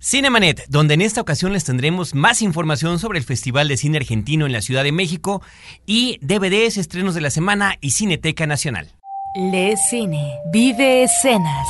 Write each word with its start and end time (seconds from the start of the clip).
Cinemanet, 0.00 0.66
donde 0.68 0.94
en 0.94 1.02
esta 1.02 1.20
ocasión 1.20 1.52
les 1.52 1.64
tendremos 1.64 2.14
más 2.14 2.40
información 2.40 3.00
sobre 3.00 3.18
el 3.18 3.24
Festival 3.24 3.66
de 3.66 3.76
Cine 3.76 3.98
Argentino 3.98 4.46
en 4.46 4.52
la 4.52 4.62
Ciudad 4.62 4.84
de 4.84 4.92
México 4.92 5.42
y 5.86 6.18
DVDs, 6.20 6.76
estrenos 6.76 7.16
de 7.16 7.20
la 7.20 7.30
semana 7.30 7.74
y 7.80 7.90
Cineteca 7.90 8.46
Nacional. 8.46 8.92
Lee 9.34 9.74
cine, 9.90 10.34
vive 10.52 11.02
escenas. 11.02 11.66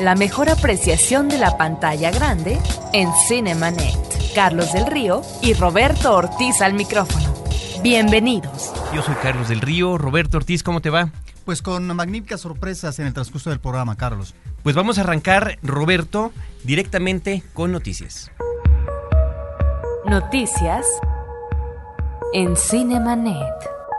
La 0.00 0.14
mejor 0.14 0.48
apreciación 0.48 1.28
de 1.28 1.38
la 1.38 1.58
pantalla 1.58 2.10
grande 2.10 2.58
en 2.94 3.10
Cinemanet. 3.28 3.96
Carlos 4.34 4.72
del 4.72 4.86
Río 4.86 5.22
y 5.42 5.52
Roberto 5.52 6.14
Ortiz 6.14 6.62
al 6.62 6.72
micrófono. 6.72 7.34
Bienvenidos. 7.82 8.72
Yo 8.94 9.02
soy 9.02 9.14
Carlos 9.16 9.48
del 9.48 9.60
Río. 9.60 9.98
Roberto 9.98 10.38
Ortiz, 10.38 10.62
¿cómo 10.62 10.80
te 10.80 10.90
va? 10.90 11.10
Pues 11.48 11.62
con 11.62 11.86
magníficas 11.96 12.42
sorpresas 12.42 12.98
en 12.98 13.06
el 13.06 13.14
transcurso 13.14 13.48
del 13.48 13.58
programa, 13.58 13.96
Carlos. 13.96 14.34
Pues 14.62 14.76
vamos 14.76 14.98
a 14.98 15.00
arrancar, 15.00 15.58
Roberto, 15.62 16.30
directamente 16.62 17.42
con 17.54 17.72
noticias. 17.72 18.30
Noticias 20.04 20.84
en 22.34 22.54
Cinemanet. 22.54 23.46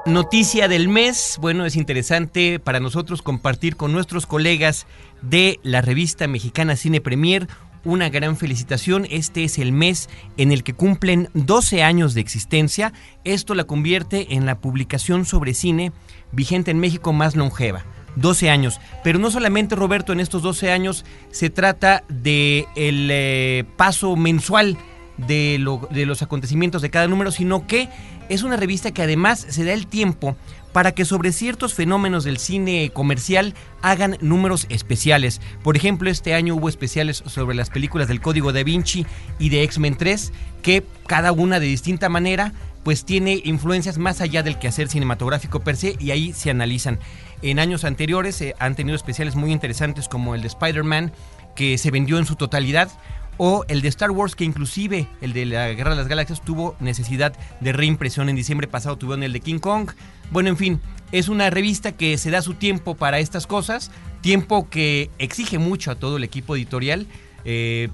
Noticia 0.05 0.67
del 0.67 0.89
mes, 0.89 1.39
bueno, 1.41 1.65
es 1.65 1.75
interesante 1.75 2.59
para 2.59 2.79
nosotros 2.79 3.23
compartir 3.23 3.77
con 3.77 3.93
nuestros 3.93 4.27
colegas 4.27 4.85
de 5.23 5.59
la 5.63 5.81
revista 5.81 6.27
mexicana 6.27 6.75
Cine 6.75 7.01
Premier 7.01 7.47
una 7.83 8.09
gran 8.09 8.37
felicitación. 8.37 9.07
Este 9.09 9.43
es 9.43 9.57
el 9.57 9.71
mes 9.71 10.09
en 10.37 10.51
el 10.51 10.63
que 10.63 10.73
cumplen 10.73 11.29
12 11.33 11.83
años 11.83 12.13
de 12.13 12.21
existencia. 12.21 12.93
Esto 13.23 13.55
la 13.55 13.63
convierte 13.65 14.35
en 14.35 14.45
la 14.45 14.59
publicación 14.59 15.25
sobre 15.25 15.53
cine 15.53 15.91
vigente 16.31 16.71
en 16.71 16.79
México 16.79 17.13
más 17.13 17.35
longeva. 17.35 17.85
12 18.15 18.49
años. 18.49 18.79
Pero 19.03 19.19
no 19.19 19.31
solamente, 19.31 19.75
Roberto, 19.75 20.13
en 20.13 20.19
estos 20.19 20.41
12 20.41 20.71
años 20.71 21.05
se 21.31 21.49
trata 21.49 22.03
de 22.09 22.67
el 22.75 23.09
eh, 23.11 23.65
paso 23.77 24.15
mensual 24.15 24.77
de, 25.17 25.57
lo, 25.59 25.87
de 25.91 26.05
los 26.05 26.21
acontecimientos 26.21 26.81
de 26.81 26.89
cada 26.89 27.07
número, 27.07 27.31
sino 27.31 27.67
que 27.67 27.89
es 28.29 28.43
una 28.43 28.57
revista 28.57 28.91
que 28.91 29.01
además 29.01 29.45
se 29.49 29.63
da 29.63 29.73
el 29.73 29.87
tiempo 29.87 30.35
para 30.71 30.93
que 30.93 31.05
sobre 31.05 31.31
ciertos 31.31 31.73
fenómenos 31.73 32.23
del 32.23 32.37
cine 32.37 32.91
comercial 32.93 33.53
hagan 33.81 34.17
números 34.21 34.65
especiales. 34.69 35.41
Por 35.63 35.75
ejemplo, 35.75 36.09
este 36.09 36.33
año 36.33 36.55
hubo 36.55 36.69
especiales 36.69 37.23
sobre 37.25 37.55
las 37.55 37.69
películas 37.69 38.07
del 38.07 38.21
Código 38.21 38.53
da 38.53 38.63
Vinci 38.63 39.05
y 39.39 39.49
de 39.49 39.63
X-Men 39.63 39.97
3, 39.97 40.31
que 40.61 40.83
cada 41.07 41.31
una 41.31 41.59
de 41.59 41.67
distinta 41.67 42.09
manera 42.09 42.53
pues 42.83 43.03
tiene 43.05 43.41
influencias 43.43 43.97
más 43.97 44.21
allá 44.21 44.41
del 44.41 44.57
quehacer 44.57 44.87
cinematográfico 44.87 45.59
per 45.59 45.75
se 45.75 45.95
y 45.99 46.11
ahí 46.11 46.33
se 46.33 46.49
analizan. 46.49 46.99
En 47.41 47.59
años 47.59 47.83
anteriores 47.83 48.41
eh, 48.41 48.55
han 48.59 48.75
tenido 48.75 48.95
especiales 48.95 49.35
muy 49.35 49.51
interesantes 49.51 50.07
como 50.07 50.35
el 50.35 50.41
de 50.41 50.47
Spider-Man, 50.47 51.11
que 51.55 51.77
se 51.77 51.91
vendió 51.91 52.17
en 52.17 52.25
su 52.25 52.35
totalidad, 52.35 52.89
o 53.37 53.63
el 53.69 53.81
de 53.81 53.87
Star 53.87 54.11
Wars, 54.11 54.35
que 54.35 54.43
inclusive 54.43 55.07
el 55.21 55.31
de 55.31 55.45
la 55.45 55.69
Guerra 55.69 55.91
de 55.91 55.95
las 55.95 56.09
Galaxias 56.09 56.41
tuvo 56.41 56.75
necesidad 56.81 57.33
de 57.61 57.71
reimpresión. 57.71 58.27
En 58.27 58.35
diciembre 58.35 58.67
pasado 58.67 58.97
tuvieron 58.97 59.23
el 59.23 59.31
de 59.31 59.39
King 59.39 59.59
Kong. 59.59 59.91
Bueno, 60.31 60.49
en 60.49 60.57
fin, 60.57 60.81
es 61.11 61.27
una 61.27 61.49
revista 61.49 61.91
que 61.91 62.17
se 62.17 62.29
da 62.29 62.41
su 62.41 62.53
tiempo 62.53 62.95
para 62.95 63.19
estas 63.19 63.47
cosas, 63.47 63.91
tiempo 64.21 64.69
que 64.69 65.09
exige 65.17 65.57
mucho 65.57 65.91
a 65.91 65.95
todo 65.95 66.17
el 66.17 66.23
equipo 66.23 66.55
editorial. 66.55 67.07
Eh, 67.45 67.89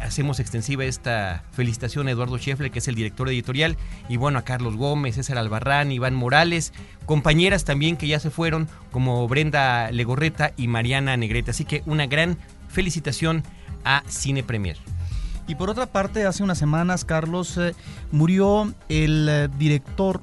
hacemos 0.00 0.38
extensiva 0.38 0.84
esta 0.84 1.44
felicitación 1.52 2.06
a 2.06 2.12
Eduardo 2.12 2.38
Scheffler, 2.38 2.70
que 2.70 2.78
es 2.78 2.86
el 2.86 2.94
director 2.94 3.28
editorial, 3.28 3.76
y 4.08 4.16
bueno, 4.16 4.38
a 4.38 4.42
Carlos 4.42 4.76
Gómez, 4.76 5.16
César 5.16 5.38
Albarrán, 5.38 5.90
Iván 5.90 6.14
Morales, 6.14 6.72
compañeras 7.04 7.64
también 7.64 7.96
que 7.96 8.06
ya 8.06 8.20
se 8.20 8.30
fueron, 8.30 8.68
como 8.92 9.26
Brenda 9.26 9.90
Legorreta 9.90 10.52
y 10.56 10.68
Mariana 10.68 11.16
Negrete. 11.16 11.50
Así 11.50 11.64
que 11.64 11.82
una 11.86 12.06
gran 12.06 12.38
felicitación 12.68 13.42
a 13.84 14.04
Cine 14.06 14.44
Premier. 14.44 14.76
Y 15.48 15.56
por 15.56 15.68
otra 15.68 15.86
parte, 15.86 16.26
hace 16.26 16.44
unas 16.44 16.58
semanas, 16.58 17.04
Carlos, 17.04 17.58
eh, 17.58 17.74
murió 18.12 18.72
el 18.88 19.28
eh, 19.28 19.48
director 19.58 20.22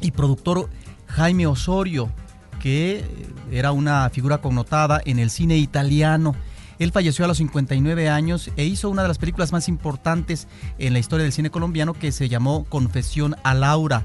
y 0.00 0.10
productor 0.10 0.68
Jaime 1.06 1.46
Osorio, 1.46 2.10
que 2.60 2.98
eh, 2.98 3.06
era 3.50 3.72
una 3.72 4.08
figura 4.10 4.38
connotada 4.38 5.00
en 5.04 5.18
el 5.18 5.30
cine 5.30 5.56
italiano. 5.56 6.34
Él 6.78 6.92
falleció 6.92 7.24
a 7.24 7.28
los 7.28 7.38
59 7.38 8.10
años 8.10 8.50
e 8.56 8.64
hizo 8.64 8.90
una 8.90 9.02
de 9.02 9.08
las 9.08 9.18
películas 9.18 9.50
más 9.50 9.68
importantes 9.68 10.46
en 10.78 10.92
la 10.92 10.98
historia 10.98 11.24
del 11.24 11.32
cine 11.32 11.48
colombiano 11.48 11.94
que 11.94 12.12
se 12.12 12.28
llamó 12.28 12.64
Confesión 12.64 13.36
a 13.44 13.54
Laura 13.54 14.04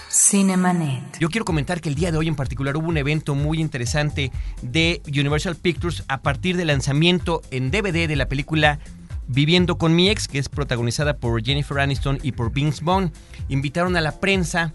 Cinemanet. 0.09 1.19
Yo 1.19 1.29
quiero 1.29 1.45
comentar 1.45 1.81
que 1.81 1.89
el 1.89 1.95
día 1.95 2.13
de 2.13 2.19
hoy 2.19 2.29
en 2.29 2.37
particular 2.37 2.77
hubo 2.77 2.89
un 2.89 2.97
evento 2.97 3.35
muy 3.35 3.61
interesante 3.61 4.31
de 4.63 5.03
Universal 5.07 5.57
Pictures 5.57 6.05
a 6.09 6.23
partir 6.23 6.57
del 6.57 6.69
lanzamiento 6.69 7.43
en 7.51 7.71
DVD 7.71 8.09
de 8.09 8.17
la 8.17 8.29
película 8.29 8.79
Viviendo 9.29 9.79
con 9.79 9.95
mi 9.95 10.09
ex, 10.11 10.29
que 10.29 10.39
es 10.39 10.49
protagonizada 10.49 11.17
por 11.17 11.43
Jennifer 11.43 11.79
Aniston 11.79 12.19
y 12.23 12.33
por 12.33 12.53
Vince 12.53 12.85
Vaughn. 12.85 13.13
Invitaron 13.49 13.97
a 13.97 14.01
la 14.01 14.21
prensa, 14.21 14.75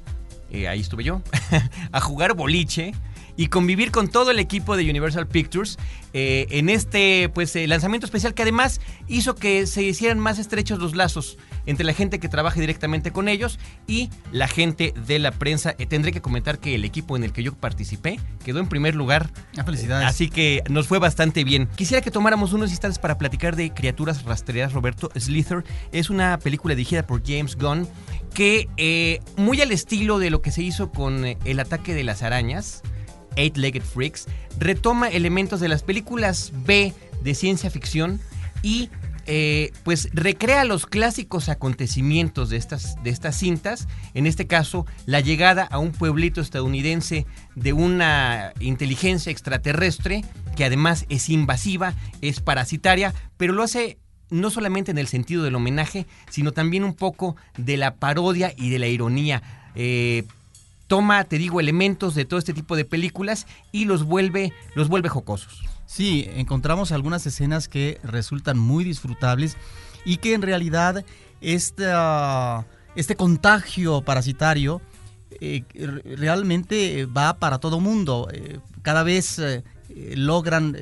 eh, 0.52 0.68
ahí 0.68 0.80
estuve 0.80 1.04
yo, 1.04 1.22
a 1.92 2.02
jugar 2.02 2.34
boliche 2.34 2.94
y 3.38 3.48
convivir 3.48 3.92
con 3.92 4.10
todo 4.10 4.32
el 4.32 4.40
equipo 4.40 4.76
de 4.76 4.90
Universal 4.90 5.28
Pictures 5.28 5.78
eh, 6.14 6.48
en 6.50 6.70
este 6.70 7.30
pues 7.34 7.56
eh, 7.56 7.68
lanzamiento 7.68 8.06
especial 8.06 8.34
que 8.34 8.42
además 8.42 8.82
hizo 9.08 9.36
que 9.36 9.68
se 9.68 9.84
hicieran 9.84 10.20
más 10.20 10.40
estrechos 10.40 10.80
los 10.80 10.96
lazos 10.96 11.38
entre 11.68 11.86
la 11.86 11.94
gente 11.94 12.20
que 12.20 12.28
trabaja 12.28 12.60
directamente 12.60 13.12
con 13.12 13.28
ellos 13.28 13.60
y 13.86 14.10
la 14.32 14.48
gente 14.48 14.94
de 15.06 15.20
la 15.20 15.32
prensa. 15.32 15.76
Eh, 15.78 15.86
tendré 15.86 16.12
que 16.12 16.22
comentar 16.22 16.60
que 16.60 16.74
el 16.76 16.86
equipo 16.86 17.16
en 17.16 17.24
el 17.24 17.32
que 17.32 17.44
yo 17.44 17.54
participé 17.54 18.20
quedó 18.44 18.60
en 18.60 18.68
primer 18.68 18.96
lugar. 18.96 19.30
Ah, 19.58 19.64
felicidades. 19.64 20.08
así 20.08 20.30
que 20.30 20.64
nos 20.70 20.88
fue 20.88 20.98
bastante 20.98 21.44
bien. 21.44 21.68
Quisiera 21.76 22.02
que 22.02 22.10
tomáramos 22.10 22.54
unos 22.54 22.72
instantes 22.72 22.98
para 22.98 23.20
platicar 23.20 23.56
de 23.56 23.72
Criaturas 23.72 24.24
Rastreras. 24.24 24.74
Roberto 24.74 25.12
Slither 25.16 25.64
es 25.92 26.10
una 26.10 26.40
película 26.40 26.74
dirigida 26.74 27.06
por 27.06 27.22
James 27.24 27.56
Gunn 27.56 27.88
que 28.34 29.20
muy 29.36 29.62
al 29.62 29.72
estilo 29.72 30.20
de 30.20 30.30
lo 30.30 30.42
que 30.42 30.52
se 30.52 30.62
hizo 30.62 30.92
con 30.92 31.26
El 31.26 31.60
ataque 31.60 31.94
de 31.94 32.04
las 32.04 32.22
arañas, 32.24 32.84
Eight-Legged 33.38 33.84
Freaks, 33.84 34.28
retoma 34.60 35.08
elementos 35.08 35.60
de 35.60 35.70
las 35.70 35.84
películas 35.84 36.52
B 36.66 36.94
de 37.22 37.36
ciencia 37.36 37.70
ficción 37.70 38.20
y 38.62 38.90
eh, 39.30 39.72
pues 39.84 40.08
recrea 40.14 40.64
los 40.64 40.86
clásicos 40.86 41.50
acontecimientos 41.50 42.50
de 42.50 42.56
estas, 42.56 43.02
de 43.04 43.10
estas 43.10 43.38
cintas, 43.38 43.88
en 44.14 44.26
este 44.26 44.48
caso 44.48 44.86
la 45.06 45.20
llegada 45.20 45.64
a 45.64 45.80
un 45.80 45.92
pueblito 45.92 46.40
estadounidense 46.40 47.26
de 47.54 47.74
una 47.74 48.54
inteligencia 48.62 49.30
extraterrestre 49.30 50.24
que 50.56 50.64
además 50.64 51.06
es 51.10 51.28
invasiva, 51.30 51.94
es 52.22 52.40
parasitaria, 52.40 53.14
pero 53.36 53.52
lo 53.52 53.64
hace 53.64 53.98
no 54.30 54.50
solamente 54.50 54.92
en 54.92 54.98
el 54.98 55.08
sentido 55.08 55.44
del 55.44 55.56
homenaje, 55.56 56.06
sino 56.30 56.54
también 56.54 56.86
un 56.86 56.94
poco 56.94 57.36
de 57.58 57.76
la 57.76 57.96
parodia 57.96 58.54
y 58.56 58.70
de 58.70 58.80
la 58.80 58.88
ironía. 58.88 59.44
Eh, 59.76 60.24
toma, 60.88 61.24
te 61.26 61.38
digo, 61.38 61.60
elementos 61.60 62.16
de 62.16 62.26
todo 62.26 62.40
este 62.40 62.54
tipo 62.54 62.76
de 62.76 62.86
películas 62.86 63.46
y 63.72 63.86
los 63.86 64.04
vuelve, 64.04 64.54
los 64.74 64.88
vuelve 64.88 65.10
jocosos. 65.10 65.64
Sí, 65.86 66.28
encontramos 66.36 66.92
algunas 66.92 67.26
escenas 67.26 67.68
que 67.68 68.00
resultan 68.04 68.58
muy 68.58 68.84
disfrutables 68.84 69.58
y 70.06 70.18
que 70.18 70.34
en 70.34 70.42
realidad 70.42 71.06
este 71.42 71.86
contagio 73.16 74.02
parasitario 74.02 74.82
eh, 75.40 75.64
realmente 76.18 77.06
va 77.06 77.38
para 77.38 77.60
todo 77.60 77.80
mundo. 77.80 78.28
Eh, 78.34 78.60
cada 78.82 79.04
vez 79.04 79.40
eh, 79.40 79.64
logran 80.16 80.76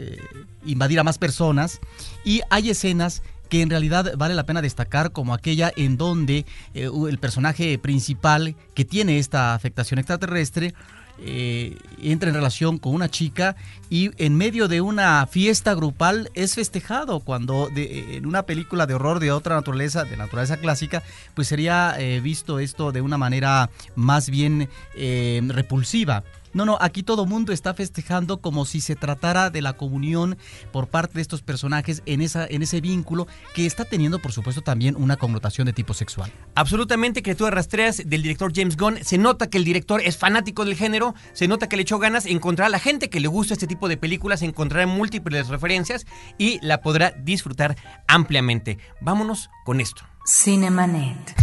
invadir 0.66 1.00
a 1.00 1.04
más 1.04 1.18
personas 1.18 1.80
y 2.24 2.42
hay 2.50 2.70
escenas 2.70 3.22
que 3.50 3.62
en 3.62 3.70
realidad 3.70 4.14
vale 4.18 4.34
la 4.34 4.46
pena 4.46 4.62
destacar 4.62 5.12
como 5.12 5.34
aquella 5.34 5.72
en 5.76 5.98
donde 5.98 6.46
eh, 6.74 6.90
el 7.10 7.18
personaje 7.18 7.78
principal 7.78 8.56
que 8.74 8.86
tiene 8.86 9.20
esta 9.20 9.54
afectación 9.54 10.00
extraterrestre 10.00 10.74
eh, 11.18 11.78
entra 12.02 12.28
en 12.28 12.36
relación 12.36 12.78
con 12.78 12.94
una 12.94 13.10
chica 13.10 13.56
y 13.90 14.12
en 14.22 14.36
medio 14.36 14.68
de 14.68 14.82
una 14.82 15.26
fiesta 15.28 15.74
grupal 15.74 16.30
es 16.34 16.56
festejado 16.56 17.22
cuando 17.22 17.70
en 17.74 18.26
una 18.26 18.44
película 18.44 18.86
de 18.86 18.96
horror 18.96 19.20
de 19.20 19.32
otra 19.32 19.56
naturaleza, 19.56 20.04
de 20.04 20.18
naturaleza 20.18 20.58
clásica, 20.58 21.04
pues 21.34 21.48
sería 21.48 21.96
eh, 21.98 22.20
visto 22.20 22.60
esto 22.60 22.92
de 22.92 23.00
una 23.00 23.18
manera 23.18 23.70
más 23.96 24.30
bien 24.30 24.68
repulsiva. 24.96 26.24
No, 26.56 26.64
no, 26.64 26.78
aquí 26.80 27.04
todo 27.04 27.26
mundo 27.26 27.52
está 27.52 27.74
festejando 27.74 28.40
como 28.40 28.64
si 28.64 28.80
se 28.80 28.96
tratara 28.96 29.50
de 29.50 29.62
la 29.62 29.74
comunión 29.74 30.38
por 30.72 30.88
parte 30.88 31.16
de 31.16 31.22
estos 31.22 31.42
personajes 31.42 32.02
en, 32.06 32.22
esa, 32.22 32.48
en 32.48 32.62
ese 32.62 32.80
vínculo 32.80 33.28
que 33.54 33.66
está 33.66 33.84
teniendo, 33.84 34.20
por 34.20 34.32
supuesto, 34.32 34.62
también 34.62 34.96
una 34.96 35.18
connotación 35.18 35.66
de 35.66 35.74
tipo 35.74 35.94
sexual. 35.94 36.32
Absolutamente, 36.56 37.22
criaturas 37.22 37.54
rastreas 37.54 37.98
del 38.06 38.22
director 38.22 38.54
James 38.56 38.78
Gunn. 38.78 39.04
Se 39.04 39.18
nota 39.18 39.50
que 39.50 39.58
el 39.58 39.66
director 39.66 40.00
es 40.00 40.16
fanático 40.16 40.64
del 40.64 40.78
género, 40.78 41.14
se 41.34 41.50
nota 41.50 41.68
que 41.68 41.76
le 41.76 41.82
echó 41.82 42.00
ganas, 42.00 42.26
encontrar 42.26 42.68
a 42.68 42.70
la 42.70 42.80
gente 42.80 43.10
que 43.10 43.20
le 43.20 43.28
gusta 43.28 43.54
este 43.54 43.68
tipo 43.68 43.90
de 43.90 43.98
películas, 43.98 44.42
encontrará 44.42 44.88
múltiples 44.88 45.50
referencias 45.50 46.06
y 46.38 46.66
la 46.66 46.82
podrá 46.82 47.12
disfrutar 47.12 47.76
ampliamente. 48.08 48.80
Vámonos 49.02 49.50
con 49.66 49.82
esto. 49.82 50.04
Cinemanet. 50.26 51.36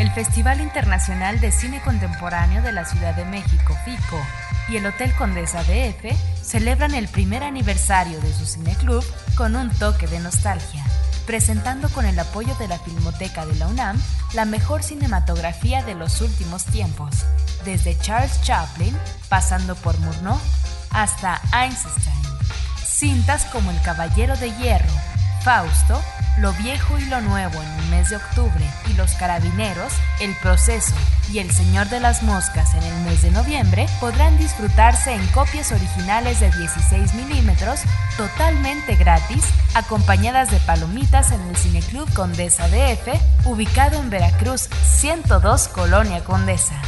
El 0.00 0.10
Festival 0.12 0.62
Internacional 0.62 1.40
de 1.40 1.52
Cine 1.52 1.82
Contemporáneo 1.82 2.62
de 2.62 2.72
la 2.72 2.86
Ciudad 2.86 3.14
de 3.14 3.26
México, 3.26 3.76
FICO, 3.84 4.18
y 4.70 4.78
el 4.78 4.86
Hotel 4.86 5.12
Condesa 5.14 5.62
DF 5.62 6.16
celebran 6.42 6.94
el 6.94 7.06
primer 7.06 7.42
aniversario 7.42 8.18
de 8.22 8.32
su 8.32 8.46
cineclub 8.46 9.04
con 9.36 9.56
un 9.56 9.68
toque 9.68 10.06
de 10.06 10.18
nostalgia, 10.18 10.82
presentando 11.26 11.90
con 11.90 12.06
el 12.06 12.18
apoyo 12.18 12.54
de 12.54 12.66
la 12.66 12.78
Filmoteca 12.78 13.44
de 13.44 13.56
la 13.56 13.66
UNAM 13.68 14.00
la 14.32 14.46
mejor 14.46 14.82
cinematografía 14.82 15.82
de 15.82 15.94
los 15.94 16.22
últimos 16.22 16.64
tiempos, 16.64 17.10
desde 17.66 17.98
Charles 17.98 18.40
Chaplin, 18.40 18.96
pasando 19.28 19.74
por 19.74 19.98
Murnau, 20.00 20.40
hasta 20.92 21.42
Einstein. 21.52 22.16
Cintas 22.82 23.44
como 23.52 23.70
El 23.70 23.82
Caballero 23.82 24.34
de 24.38 24.50
Hierro, 24.52 24.94
Fausto, 25.42 26.00
Lo 26.38 26.52
Viejo 26.54 26.98
y 26.98 27.04
lo 27.06 27.20
Nuevo 27.20 27.60
en 27.60 27.68
el 27.68 27.86
mes 27.90 28.10
de 28.10 28.16
octubre 28.16 28.64
y 28.88 28.94
Los 28.94 29.12
Carabineros, 29.12 29.92
El 30.20 30.34
Proceso 30.36 30.94
y 31.32 31.38
El 31.38 31.50
Señor 31.50 31.88
de 31.88 32.00
las 32.00 32.22
Moscas 32.22 32.74
en 32.74 32.82
el 32.82 32.94
mes 33.04 33.22
de 33.22 33.30
noviembre 33.30 33.86
podrán 34.00 34.38
disfrutarse 34.38 35.12
en 35.12 35.26
copias 35.28 35.72
originales 35.72 36.40
de 36.40 36.50
16 36.50 37.14
milímetros 37.14 37.80
totalmente 38.16 38.96
gratis, 38.96 39.44
acompañadas 39.74 40.50
de 40.50 40.58
palomitas 40.58 41.32
en 41.32 41.40
el 41.42 41.56
Cineclub 41.56 42.12
Condesa 42.14 42.68
DF, 42.68 43.46
ubicado 43.46 43.98
en 43.98 44.08
Veracruz 44.10 44.68
102 44.84 45.68
Colonia 45.68 46.24
Condesa. 46.24 46.80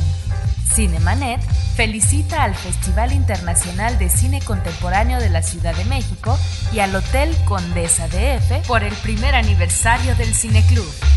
Cinemanet 0.75 1.41
felicita 1.75 2.43
al 2.43 2.55
Festival 2.55 3.13
Internacional 3.13 3.99
de 3.99 4.09
Cine 4.11 4.43
Contemporáneo 4.43 5.21
de 5.21 5.31
la 5.31 5.43
Ciudad 5.43 5.75
de 5.75 5.87
México 5.87 6.39
y 6.73 6.81
al 6.81 6.95
Hotel 6.95 7.35
Condesa 7.45 8.09
DF 8.09 8.67
por 8.67 8.83
el 8.83 8.93
primer 8.97 9.35
aniversario 9.35 10.15
del 10.17 10.35
Cineclub. 10.35 11.16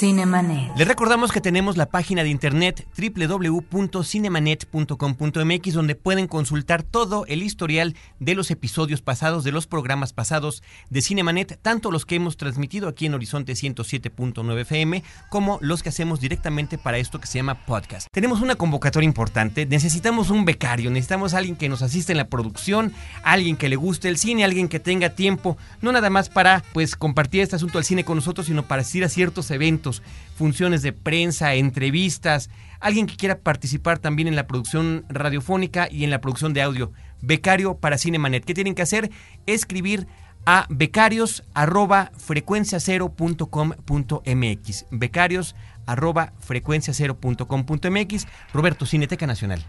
Cinemanet. 0.00 0.72
Les 0.78 0.88
recordamos 0.88 1.30
que 1.30 1.42
tenemos 1.42 1.76
la 1.76 1.84
página 1.84 2.22
de 2.22 2.30
internet 2.30 2.88
www.cinemanet.com.mx 2.96 5.74
donde 5.74 5.94
pueden 5.94 6.26
consultar 6.26 6.82
todo 6.82 7.26
el 7.26 7.42
historial 7.42 7.94
de 8.18 8.34
los 8.34 8.50
episodios 8.50 9.02
pasados, 9.02 9.44
de 9.44 9.52
los 9.52 9.66
programas 9.66 10.14
pasados 10.14 10.62
de 10.88 11.02
Cinemanet, 11.02 11.58
tanto 11.60 11.90
los 11.90 12.06
que 12.06 12.14
hemos 12.14 12.38
transmitido 12.38 12.88
aquí 12.88 13.04
en 13.04 13.12
Horizonte 13.12 13.52
107.9 13.52 14.60
FM 14.60 15.04
como 15.28 15.58
los 15.60 15.82
que 15.82 15.90
hacemos 15.90 16.18
directamente 16.18 16.78
para 16.78 16.96
esto 16.96 17.20
que 17.20 17.26
se 17.26 17.36
llama 17.36 17.66
podcast. 17.66 18.06
Tenemos 18.10 18.40
una 18.40 18.54
convocatoria 18.54 19.04
importante, 19.04 19.66
necesitamos 19.66 20.30
un 20.30 20.46
becario, 20.46 20.90
necesitamos 20.90 21.34
alguien 21.34 21.56
que 21.56 21.68
nos 21.68 21.82
asista 21.82 22.14
en 22.14 22.18
la 22.18 22.28
producción, 22.28 22.94
alguien 23.22 23.58
que 23.58 23.68
le 23.68 23.76
guste 23.76 24.08
el 24.08 24.16
cine, 24.16 24.44
alguien 24.44 24.68
que 24.68 24.80
tenga 24.80 25.10
tiempo, 25.10 25.58
no 25.82 25.92
nada 25.92 26.08
más 26.08 26.30
para 26.30 26.64
pues 26.72 26.96
compartir 26.96 27.42
este 27.42 27.56
asunto 27.56 27.76
del 27.76 27.84
cine 27.84 28.02
con 28.02 28.16
nosotros, 28.16 28.46
sino 28.46 28.62
para 28.62 28.80
asistir 28.80 29.04
a 29.04 29.10
ciertos 29.10 29.50
eventos 29.50 29.89
funciones 30.36 30.82
de 30.82 30.92
prensa, 30.92 31.54
entrevistas, 31.54 32.50
alguien 32.80 33.06
que 33.06 33.16
quiera 33.16 33.38
participar 33.38 33.98
también 33.98 34.28
en 34.28 34.36
la 34.36 34.46
producción 34.46 35.06
radiofónica 35.08 35.88
y 35.90 36.04
en 36.04 36.10
la 36.10 36.20
producción 36.20 36.52
de 36.54 36.62
audio. 36.62 36.92
Becario 37.20 37.76
para 37.76 37.98
Cinemanet. 37.98 38.44
¿Qué 38.44 38.54
tienen 38.54 38.74
que 38.74 38.82
hacer? 38.82 39.10
Escribir 39.46 40.06
a 40.46 40.66
becarios 40.70 41.44
arroba 41.54 42.10
frecuenciacero.com.mx. 42.16 44.86
Becarios 44.90 45.54
arroba 45.86 46.32
frecuenciacero.com.mx. 46.40 48.26
Roberto, 48.52 48.84
Cineteca 48.86 49.26
Nacional. 49.26 49.64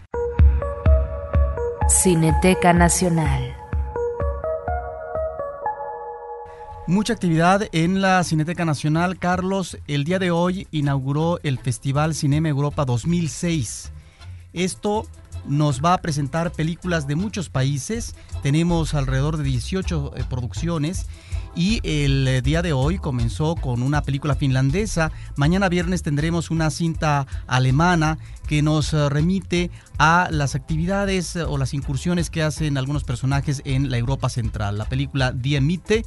Cineteca 1.88 2.72
Nacional. 2.72 3.51
Mucha 6.88 7.12
actividad 7.12 7.68
en 7.70 8.02
la 8.02 8.24
Cineteca 8.24 8.64
Nacional. 8.64 9.16
Carlos, 9.16 9.78
el 9.86 10.02
día 10.02 10.18
de 10.18 10.32
hoy 10.32 10.66
inauguró 10.72 11.38
el 11.44 11.60
Festival 11.60 12.12
Cinema 12.12 12.48
Europa 12.48 12.84
2006. 12.84 13.92
Esto 14.52 15.06
nos 15.46 15.80
va 15.80 15.94
a 15.94 15.98
presentar 15.98 16.50
películas 16.50 17.06
de 17.06 17.14
muchos 17.14 17.50
países. 17.50 18.16
Tenemos 18.42 18.94
alrededor 18.94 19.36
de 19.36 19.44
18 19.44 20.12
eh, 20.16 20.24
producciones. 20.28 21.06
Y 21.54 21.80
el 21.84 22.26
eh, 22.26 22.42
día 22.42 22.62
de 22.62 22.72
hoy 22.72 22.98
comenzó 22.98 23.54
con 23.54 23.82
una 23.82 24.02
película 24.02 24.34
finlandesa. 24.34 25.12
Mañana 25.36 25.68
viernes 25.68 26.02
tendremos 26.02 26.50
una 26.50 26.70
cinta 26.70 27.26
alemana 27.46 28.18
que 28.48 28.62
nos 28.62 28.92
eh, 28.94 29.08
remite 29.08 29.70
a 29.98 30.28
las 30.30 30.54
actividades 30.54 31.36
o 31.36 31.58
las 31.58 31.74
incursiones 31.74 32.30
que 32.30 32.42
hacen 32.42 32.78
algunos 32.78 33.04
personajes 33.04 33.60
en 33.66 33.90
la 33.90 33.98
Europa 33.98 34.30
Central. 34.30 34.78
La 34.78 34.86
película 34.86 35.30
Die 35.30 35.60
Mitte 35.60 36.04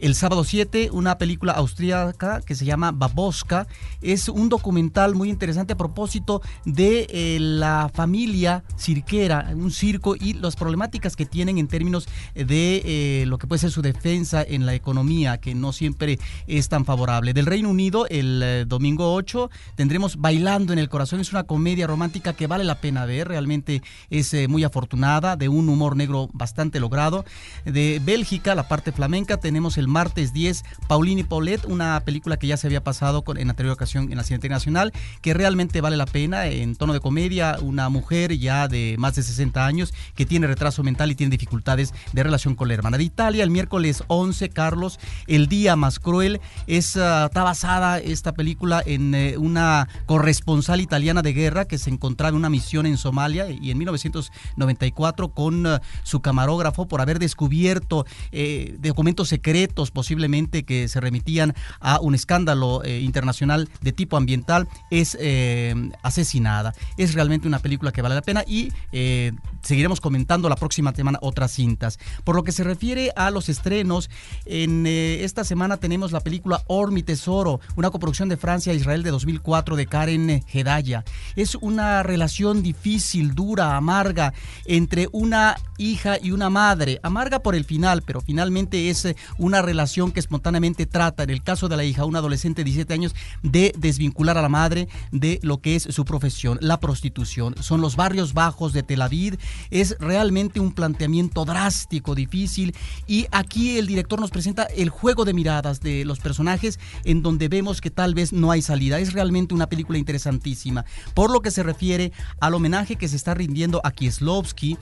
el 0.00 0.14
sábado 0.14 0.44
7, 0.44 0.90
una 0.92 1.18
película 1.18 1.52
austríaca 1.52 2.40
que 2.40 2.54
se 2.54 2.64
llama 2.64 2.92
Baboska. 2.92 3.66
Es 4.00 4.28
un 4.28 4.48
documental 4.48 5.14
muy 5.14 5.28
interesante 5.28 5.74
a 5.74 5.76
propósito 5.76 6.42
de 6.64 7.06
eh, 7.10 7.38
la 7.40 7.90
familia 7.92 8.64
cirquera, 8.78 9.50
un 9.54 9.70
circo 9.70 10.16
y 10.16 10.34
las 10.34 10.56
problemáticas 10.56 11.16
que 11.16 11.26
tienen 11.26 11.58
en 11.58 11.68
términos 11.68 12.08
de 12.34 12.82
eh, 12.84 13.24
lo 13.26 13.38
que 13.38 13.46
puede 13.46 13.60
ser 13.60 13.70
su 13.70 13.82
defensa 13.82 14.42
en 14.42 14.66
la 14.66 14.74
economía, 14.74 15.38
que 15.38 15.54
no 15.54 15.72
siempre 15.72 16.18
es 16.46 16.68
tan 16.68 16.84
favorable. 16.84 17.34
Del 17.34 17.46
Reino 17.46 17.68
Unido, 17.68 18.06
el 18.08 18.42
eh, 18.42 18.64
domingo 18.66 19.14
8, 19.14 19.50
tendremos 19.74 20.16
Bailando 20.16 20.72
en 20.72 20.78
el 20.78 20.88
Corazón. 20.88 21.20
Es 21.20 21.32
una 21.32 21.44
comedia 21.44 21.86
romántica 21.86 22.32
que 22.32 22.46
vale 22.46 22.64
la 22.64 22.80
pena 22.80 23.04
ver. 23.04 23.28
Realmente 23.28 23.82
es 24.08 24.34
muy 24.48 24.64
afortunada, 24.64 25.36
de 25.36 25.48
un 25.48 25.68
humor 25.68 25.96
negro 25.96 26.28
bastante 26.32 26.80
logrado. 26.80 27.24
De 27.64 28.00
Bélgica, 28.04 28.54
la 28.54 28.68
parte 28.68 28.92
flamenca, 28.92 29.36
tenemos 29.36 29.76
el 29.76 29.89
martes 29.90 30.32
10, 30.32 30.64
Pauline 30.88 31.20
y 31.20 31.24
Paulette, 31.24 31.66
una 31.66 32.00
película 32.00 32.36
que 32.36 32.46
ya 32.46 32.56
se 32.56 32.66
había 32.66 32.82
pasado 32.82 33.22
con, 33.22 33.36
en 33.36 33.50
anterior 33.50 33.74
ocasión 33.74 34.10
en 34.10 34.16
la 34.16 34.24
Cineteca 34.24 34.54
Nacional, 34.54 34.92
que 35.20 35.34
realmente 35.34 35.80
vale 35.80 35.96
la 35.96 36.06
pena 36.06 36.46
en 36.46 36.76
tono 36.76 36.92
de 36.92 37.00
comedia, 37.00 37.58
una 37.60 37.88
mujer 37.88 38.38
ya 38.38 38.68
de 38.68 38.96
más 38.98 39.14
de 39.16 39.22
60 39.22 39.66
años 39.66 39.92
que 40.14 40.26
tiene 40.26 40.46
retraso 40.46 40.82
mental 40.82 41.10
y 41.10 41.14
tiene 41.14 41.30
dificultades 41.30 41.92
de 42.12 42.22
relación 42.22 42.54
con 42.54 42.68
la 42.68 42.74
hermana 42.74 42.98
de 42.98 43.04
Italia. 43.04 43.44
El 43.44 43.50
miércoles 43.50 44.04
11, 44.06 44.48
Carlos, 44.50 44.98
El 45.26 45.48
Día 45.48 45.76
Más 45.76 45.98
Cruel, 45.98 46.40
es, 46.66 46.96
ah, 46.96 47.26
está 47.26 47.42
basada 47.42 47.98
esta 47.98 48.32
película 48.32 48.82
en 48.84 49.14
eh, 49.14 49.36
una 49.36 49.88
corresponsal 50.06 50.80
italiana 50.80 51.22
de 51.22 51.32
guerra 51.32 51.64
que 51.66 51.78
se 51.78 51.90
encontraba 51.90 52.30
en 52.30 52.36
una 52.36 52.50
misión 52.50 52.86
en 52.86 52.96
Somalia 52.96 53.50
y 53.50 53.70
en 53.70 53.78
1994 53.78 55.28
con 55.28 55.66
ah, 55.66 55.82
su 56.02 56.20
camarógrafo 56.20 56.86
por 56.86 57.00
haber 57.00 57.18
descubierto 57.18 58.06
eh, 58.32 58.76
documentos 58.80 59.28
secretos 59.28 59.79
posiblemente 59.90 60.64
que 60.64 60.86
se 60.88 61.00
remitían 61.00 61.54
a 61.80 61.98
un 62.00 62.14
escándalo 62.14 62.84
eh, 62.84 63.00
internacional 63.00 63.70
de 63.80 63.92
tipo 63.92 64.18
ambiental, 64.18 64.68
es 64.90 65.16
eh, 65.18 65.74
asesinada. 66.02 66.74
Es 66.98 67.14
realmente 67.14 67.48
una 67.48 67.60
película 67.60 67.92
que 67.92 68.02
vale 68.02 68.14
la 68.14 68.22
pena 68.22 68.44
y 68.46 68.70
eh, 68.92 69.32
seguiremos 69.62 70.02
comentando 70.02 70.50
la 70.50 70.56
próxima 70.56 70.94
semana 70.94 71.18
otras 71.22 71.52
cintas. 71.52 71.98
Por 72.24 72.36
lo 72.36 72.44
que 72.44 72.52
se 72.52 72.64
refiere 72.64 73.12
a 73.16 73.30
los 73.30 73.48
estrenos, 73.48 74.10
en 74.44 74.86
esta 74.86 75.44
semana 75.44 75.78
tenemos 75.78 76.12
la 76.12 76.20
película 76.20 76.62
Or 76.66 76.92
mi 76.92 77.02
tesoro, 77.02 77.60
una 77.76 77.90
coproducción 77.90 78.28
de 78.28 78.36
Francia 78.36 78.72
e 78.72 78.76
Israel 78.76 79.02
de 79.02 79.10
2004 79.10 79.76
de 79.76 79.86
Karen 79.86 80.44
Hedaya. 80.52 81.04
Es 81.36 81.54
una 81.54 82.02
relación 82.02 82.62
difícil, 82.62 83.34
dura, 83.34 83.76
amarga 83.76 84.34
entre 84.66 85.08
una 85.12 85.56
hija 85.78 86.18
y 86.20 86.32
una 86.32 86.50
madre. 86.50 87.00
Amarga 87.02 87.40
por 87.40 87.54
el 87.54 87.64
final, 87.64 88.02
pero 88.02 88.20
finalmente 88.20 88.90
es 88.90 89.14
una 89.38 89.62
relación 89.62 89.69
que 90.12 90.20
espontáneamente 90.20 90.86
trata, 90.86 91.22
en 91.22 91.30
el 91.30 91.42
caso 91.42 91.68
de 91.68 91.76
la 91.76 91.84
hija, 91.84 92.04
una 92.04 92.18
adolescente 92.18 92.60
de 92.60 92.64
17 92.64 92.94
años, 92.94 93.14
de 93.42 93.72
desvincular 93.76 94.38
a 94.38 94.42
la 94.42 94.48
madre 94.48 94.88
de 95.12 95.38
lo 95.42 95.58
que 95.58 95.76
es 95.76 95.84
su 95.84 96.04
profesión, 96.04 96.58
la 96.60 96.80
prostitución. 96.80 97.54
Son 97.60 97.80
los 97.80 97.96
barrios 97.96 98.34
bajos 98.34 98.72
de 98.72 98.82
Tel 98.82 99.02
Aviv. 99.02 99.38
Es 99.70 99.96
realmente 99.98 100.60
un 100.60 100.72
planteamiento 100.72 101.44
drástico, 101.44 102.14
difícil. 102.14 102.74
Y 103.06 103.26
aquí 103.30 103.78
el 103.78 103.86
director 103.86 104.20
nos 104.20 104.30
presenta 104.30 104.64
el 104.64 104.90
juego 104.90 105.24
de 105.24 105.34
miradas 105.34 105.80
de 105.80 106.04
los 106.04 106.20
personajes 106.20 106.78
en 107.04 107.22
donde 107.22 107.48
vemos 107.48 107.80
que 107.80 107.90
tal 107.90 108.14
vez 108.14 108.32
no 108.32 108.50
hay 108.50 108.62
salida. 108.62 108.98
Es 108.98 109.12
realmente 109.12 109.54
una 109.54 109.68
película 109.68 109.98
interesantísima. 109.98 110.84
Por 111.14 111.30
lo 111.30 111.40
que 111.40 111.50
se 111.50 111.62
refiere 111.62 112.12
al 112.40 112.54
homenaje 112.54 112.96
que 112.96 113.08
se 113.08 113.16
está 113.16 113.34
rindiendo 113.34 113.80
a 113.84 113.90
Kieslowski 113.90 114.78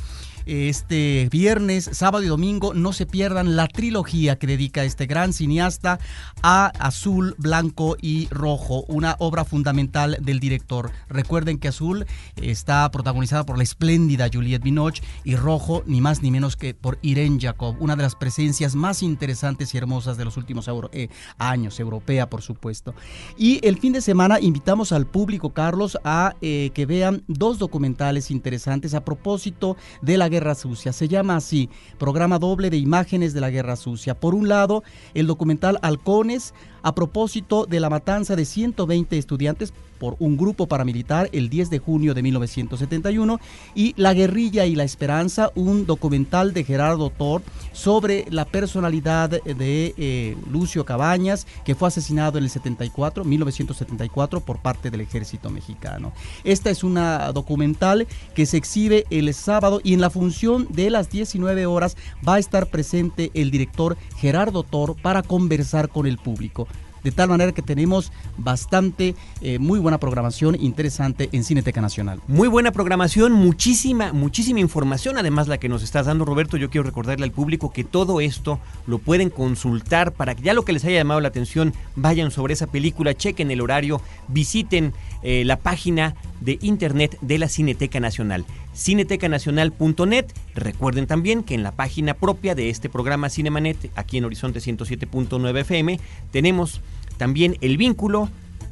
este 0.48 1.28
viernes, 1.30 1.90
sábado 1.92 2.24
y 2.24 2.28
domingo. 2.28 2.72
No 2.72 2.92
se 2.92 3.04
pierdan 3.04 3.54
la 3.54 3.68
trilogía 3.68 4.38
que 4.38 4.46
dedica 4.46 4.84
este 4.84 5.06
gran 5.06 5.32
cineasta 5.32 6.00
a 6.42 6.66
Azul, 6.78 7.34
Blanco 7.38 7.96
y 8.00 8.28
Rojo, 8.30 8.84
una 8.88 9.16
obra 9.18 9.44
fundamental 9.44 10.16
del 10.20 10.40
director. 10.40 10.90
Recuerden 11.08 11.58
que 11.58 11.68
Azul 11.68 12.06
está 12.36 12.90
protagonizada 12.90 13.44
por 13.44 13.58
la 13.58 13.62
espléndida 13.62 14.30
Juliette 14.32 14.62
Binoche 14.62 15.02
y 15.24 15.36
Rojo, 15.36 15.82
ni 15.86 16.00
más 16.00 16.22
ni 16.22 16.30
menos 16.30 16.56
que 16.56 16.72
por 16.72 16.98
Irene 17.02 17.38
Jacob, 17.40 17.76
una 17.80 17.94
de 17.94 18.02
las 18.02 18.14
presencias 18.14 18.74
más 18.74 19.02
interesantes 19.02 19.74
y 19.74 19.78
hermosas 19.78 20.16
de 20.16 20.24
los 20.24 20.36
últimos 20.36 20.68
eh, 20.92 21.08
años, 21.38 21.78
europea 21.78 22.30
por 22.30 22.40
supuesto. 22.40 22.94
Y 23.36 23.60
el 23.66 23.78
fin 23.78 23.92
de 23.92 24.00
semana 24.00 24.40
invitamos 24.40 24.92
al 24.92 25.06
público, 25.06 25.52
Carlos, 25.52 25.98
a 26.04 26.34
eh, 26.40 26.70
que 26.74 26.86
vean 26.86 27.22
dos 27.26 27.58
documentales 27.58 28.30
interesantes 28.30 28.94
a 28.94 29.04
propósito 29.04 29.76
de 30.00 30.16
la 30.16 30.28
guerra 30.28 30.38
Guerra 30.38 30.54
Sucia. 30.54 30.92
Se 30.92 31.09
llama 31.09 31.35
así, 31.35 31.68
programa 31.99 32.38
doble 32.38 32.71
de 32.71 32.76
imágenes 32.76 33.35
de 33.35 33.40
la 33.40 33.50
Guerra 33.50 33.75
Sucia. 33.75 34.14
Por 34.21 34.37
un 34.37 34.47
lado, 34.47 34.85
el 35.14 35.26
documental 35.26 35.80
Halcones, 35.83 36.54
a 36.82 36.94
propósito 36.94 37.66
de 37.66 37.80
la 37.80 37.90
matanza 37.90 38.37
de 38.37 38.44
120 38.44 39.18
estudiantes 39.18 39.73
por 39.99 40.16
un 40.18 40.37
grupo 40.37 40.66
paramilitar 40.66 41.28
el 41.32 41.49
10 41.49 41.70
de 41.70 41.78
junio 41.78 42.14
de 42.14 42.23
1971 42.23 43.40
y 43.75 43.94
La 43.97 44.14
guerrilla 44.14 44.66
y 44.66 44.75
la 44.75 44.85
esperanza, 44.85 45.50
un 45.54 45.87
documental 45.87 46.52
de 46.52 46.64
Gerardo 46.64 47.11
Thor 47.11 47.42
sobre 47.73 48.25
la 48.30 48.44
personalidad 48.44 49.30
de 49.30 49.94
eh, 49.97 50.37
Lucio 50.50 50.85
Cabañas, 50.85 51.47
que 51.64 51.75
fue 51.75 51.88
asesinado 51.88 52.38
en 52.38 52.44
el 52.44 52.50
74, 52.50 53.25
1974 53.25 54.40
por 54.40 54.61
parte 54.61 54.90
del 54.90 55.00
ejército 55.00 55.50
mexicano. 55.50 56.12
Esta 56.44 56.70
es 56.70 56.85
una 56.85 57.32
documental 57.32 58.06
que 58.35 58.47
se 58.47 58.56
exhibe 58.56 59.04
el 59.11 59.32
sábado 59.35 59.80
y 59.82 59.94
en 59.94 60.00
la 60.00 60.11
función 60.11 60.68
de 60.70 60.90
las 60.90 61.11
19 61.11 61.66
horas 61.66 61.97
va 62.26 62.35
a 62.35 62.38
estar 62.38 62.66
presente 62.66 63.30
el 63.35 63.50
director 63.50 63.97
Gerardo 64.16 64.62
Thor 64.62 64.97
para 65.00 65.23
conversar 65.23 65.88
con 65.88 66.06
el 66.06 66.18
público 66.18 66.68
de 67.04 67.12
tal 67.12 67.28
manera 67.28 67.52
que 67.52 67.62
tenemos 67.62 68.12
bastante, 68.36 69.14
eh, 69.40 69.58
muy 69.58 69.78
buena 69.78 69.98
programación 69.98 70.56
interesante 70.60 71.28
en 71.32 71.44
Cineteca 71.44 71.80
Nacional. 71.80 72.20
Muy 72.28 72.48
buena 72.48 72.72
programación, 72.72 73.32
muchísima, 73.32 74.12
muchísima 74.12 74.60
información, 74.60 75.18
además 75.18 75.48
la 75.48 75.58
que 75.58 75.68
nos 75.68 75.82
estás 75.82 76.06
dando 76.06 76.24
Roberto, 76.24 76.56
yo 76.56 76.70
quiero 76.70 76.84
recordarle 76.84 77.24
al 77.24 77.32
público 77.32 77.72
que 77.72 77.84
todo 77.84 78.20
esto 78.20 78.58
lo 78.86 78.98
pueden 78.98 79.30
consultar 79.30 80.12
para 80.12 80.34
que 80.34 80.42
ya 80.42 80.54
lo 80.54 80.64
que 80.64 80.72
les 80.72 80.84
haya 80.84 80.98
llamado 80.98 81.20
la 81.20 81.28
atención, 81.28 81.74
vayan 81.96 82.30
sobre 82.30 82.54
esa 82.54 82.66
película, 82.66 83.14
chequen 83.14 83.50
el 83.50 83.60
horario, 83.60 84.00
visiten 84.28 84.92
eh, 85.22 85.44
la 85.44 85.56
página 85.56 86.14
de 86.40 86.58
internet 86.62 87.18
de 87.20 87.38
la 87.38 87.48
Cineteca 87.48 88.00
Nacional 88.00 88.44
cinetecanacional.net. 88.78 90.26
Recuerden 90.54 91.06
también 91.06 91.42
que 91.42 91.54
en 91.54 91.62
la 91.62 91.73
página 91.73 92.14
propia 92.14 92.54
de 92.54 92.70
este 92.70 92.88
programa 92.88 93.28
Cinemanet, 93.28 93.90
aquí 93.97 94.16
en 94.18 94.25
Horizonte 94.25 94.61
107.9 94.61 95.61
FM, 95.61 96.00
tenemos 96.30 96.80
también 97.16 97.56
el 97.61 97.76
vínculo 97.76 98.30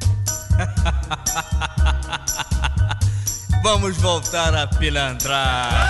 Vamos 3.63 3.97
voltar 4.01 4.55
a 4.55 4.69
pilantrar. 4.69 5.87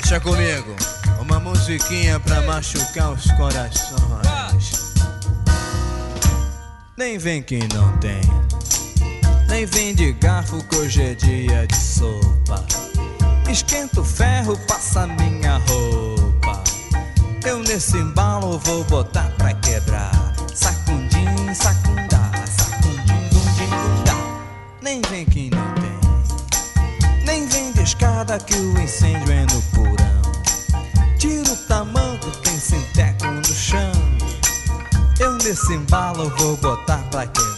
Deixa 0.00 0.20
comigo, 0.20 0.74
uma 1.20 1.40
musiquinha 1.40 2.20
pra 2.20 2.40
machucar 2.42 3.12
os 3.12 3.30
corações. 3.32 4.94
Nem 6.96 7.18
vem 7.18 7.42
que 7.42 7.58
não 7.74 7.98
tem, 7.98 8.20
nem 9.48 9.66
vem 9.66 9.94
de 9.94 10.12
garfo 10.12 10.62
que 10.68 10.76
hoje 10.76 11.02
é 11.02 11.14
dia 11.14 11.66
de 11.66 11.76
sopa. 11.76 12.64
Esquenta 13.48 14.00
o 14.00 14.04
ferro, 14.04 14.58
passa 14.66 15.06
minha 15.06 15.58
roupa. 15.68 16.62
Eu 17.44 17.60
nesse 17.60 17.96
embalo 17.96 18.58
vou 18.58 18.82
botar 18.84 19.30
pra 19.38 19.54
quebrar. 19.54 20.10
Sacundim, 20.52 21.54
sacundá, 21.54 22.32
sacundim, 22.46 23.28
gundim, 23.32 23.70
gundá. 23.70 24.16
Nem 24.82 25.00
vem 25.02 25.24
que 25.24 25.48
não 25.50 25.74
tem. 25.74 27.24
Nem 27.24 27.46
vem 27.46 27.72
de 27.72 27.82
escada 27.82 28.38
que 28.38 28.56
o 28.56 28.80
incêndio 28.80 29.32
é 29.32 29.42
no 29.42 29.62
porão. 29.72 31.16
Tira 31.18 31.52
o 31.52 31.56
tamanco, 31.68 32.30
tem 32.42 32.58
sinteco 32.58 33.26
no 33.26 33.44
chão. 33.44 33.92
Eu 35.20 35.32
nesse 35.34 35.72
embalo 35.72 36.28
vou 36.36 36.56
botar 36.56 36.98
pra 37.10 37.26
quebrar. 37.26 37.55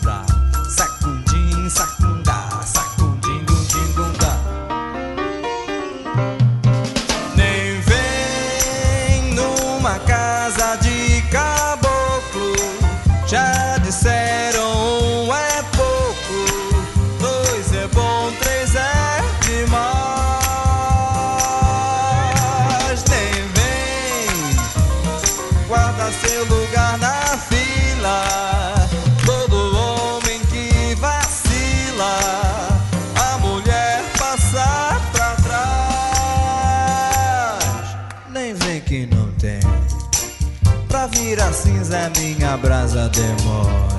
Brasa 42.89 43.09
demora. 43.11 43.99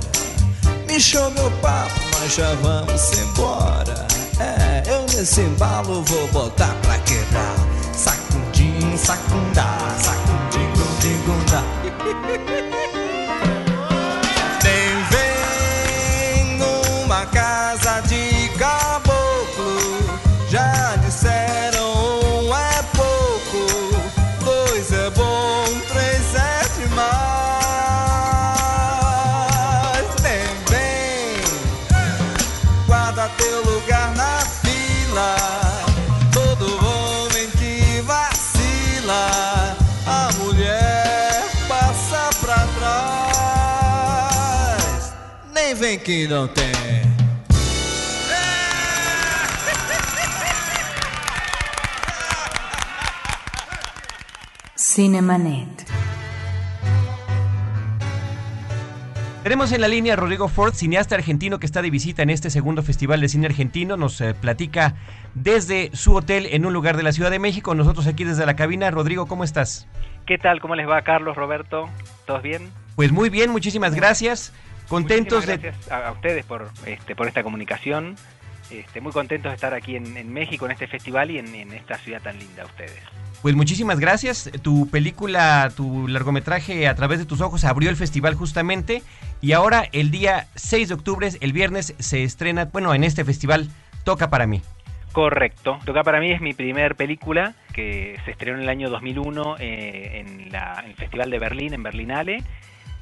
Me 0.87 0.99
show 0.99 1.29
meu 1.31 1.51
papo, 1.61 1.99
nós 2.19 2.33
já 2.33 2.53
vamos 2.55 3.11
embora. 3.19 4.07
É, 4.39 4.83
eu 4.89 5.01
nesse 5.03 5.41
embalo 5.41 6.01
vou 6.03 6.27
botar 6.29 6.73
pra 6.81 6.98
Cinemanet. 54.75 55.67
Tenemos 59.41 59.71
en 59.71 59.81
la 59.81 59.87
línea 59.87 60.13
a 60.13 60.15
Rodrigo 60.15 60.47
Ford, 60.47 60.75
cineasta 60.75 61.15
argentino 61.15 61.57
que 61.57 61.65
está 61.65 61.81
de 61.81 61.89
visita 61.89 62.21
en 62.21 62.29
este 62.29 62.51
segundo 62.51 62.83
Festival 62.83 63.19
de 63.21 63.29
Cine 63.29 63.47
Argentino. 63.47 63.97
Nos 63.97 64.21
eh, 64.21 64.35
platica 64.35 64.93
desde 65.33 65.89
su 65.95 66.13
hotel 66.13 66.49
en 66.51 66.67
un 66.67 66.73
lugar 66.73 66.97
de 66.97 67.03
la 67.03 67.13
Ciudad 67.13 67.31
de 67.31 67.39
México. 67.39 67.73
Nosotros 67.73 68.05
aquí 68.05 68.25
desde 68.25 68.45
la 68.45 68.55
cabina. 68.55 68.91
Rodrigo, 68.91 69.25
¿cómo 69.25 69.43
estás? 69.43 69.87
¿Qué 70.27 70.37
tal? 70.37 70.59
¿Cómo 70.61 70.75
les 70.75 70.87
va, 70.87 71.01
Carlos, 71.01 71.35
Roberto? 71.35 71.89
¿Todos 72.27 72.43
bien? 72.43 72.69
Pues 72.95 73.11
muy 73.11 73.29
bien, 73.29 73.49
muchísimas 73.49 73.95
gracias. 73.95 74.53
Contentos 74.89 75.45
de... 75.45 75.57
gracias 75.57 75.89
a, 75.91 76.07
a 76.07 76.11
ustedes 76.11 76.43
por, 76.45 76.69
este, 76.85 77.15
por 77.15 77.27
esta 77.27 77.43
comunicación. 77.43 78.15
Este, 78.69 79.01
muy 79.01 79.11
contentos 79.11 79.49
de 79.51 79.55
estar 79.55 79.73
aquí 79.73 79.95
en, 79.95 80.15
en 80.17 80.31
México, 80.31 80.65
en 80.65 80.71
este 80.73 80.85
festival 80.87 81.31
y 81.31 81.39
en, 81.39 81.55
en 81.55 81.71
esta 81.73 81.97
ciudad 81.97 82.21
tan 82.21 82.37
linda, 82.37 82.65
ustedes. 82.65 82.99
Pues 83.41 83.55
muchísimas 83.55 83.99
gracias. 83.99 84.51
Tu 84.61 84.87
película, 84.89 85.71
tu 85.75 86.07
largometraje 86.07 86.87
a 86.87 86.93
través 86.93 87.17
de 87.19 87.25
tus 87.25 87.41
ojos 87.41 87.63
abrió 87.63 87.89
el 87.89 87.95
festival 87.95 88.35
justamente 88.35 89.01
y 89.41 89.53
ahora 89.53 89.85
el 89.91 90.11
día 90.11 90.47
6 90.55 90.89
de 90.89 90.93
octubre, 90.93 91.29
el 91.39 91.53
viernes, 91.53 91.95
se 91.97 92.23
estrena, 92.23 92.65
bueno, 92.65 92.93
en 92.93 93.03
este 93.03 93.23
festival 93.25 93.69
Toca 94.03 94.29
para 94.29 94.45
mí. 94.45 94.61
Correcto. 95.13 95.79
Toca 95.85 96.03
para 96.03 96.19
mí 96.19 96.31
es 96.31 96.39
mi 96.41 96.53
primer 96.53 96.95
película 96.95 97.55
que 97.73 98.19
se 98.25 98.31
estrenó 98.31 98.57
en 98.57 98.63
el 98.63 98.69
año 98.69 98.89
2001 98.91 99.55
eh, 99.59 100.19
en, 100.25 100.51
la- 100.51 100.81
en 100.83 100.91
el 100.91 100.95
Festival 100.95 101.31
de 101.31 101.39
Berlín, 101.39 101.73
en 101.73 101.81
Berlinale. 101.81 102.43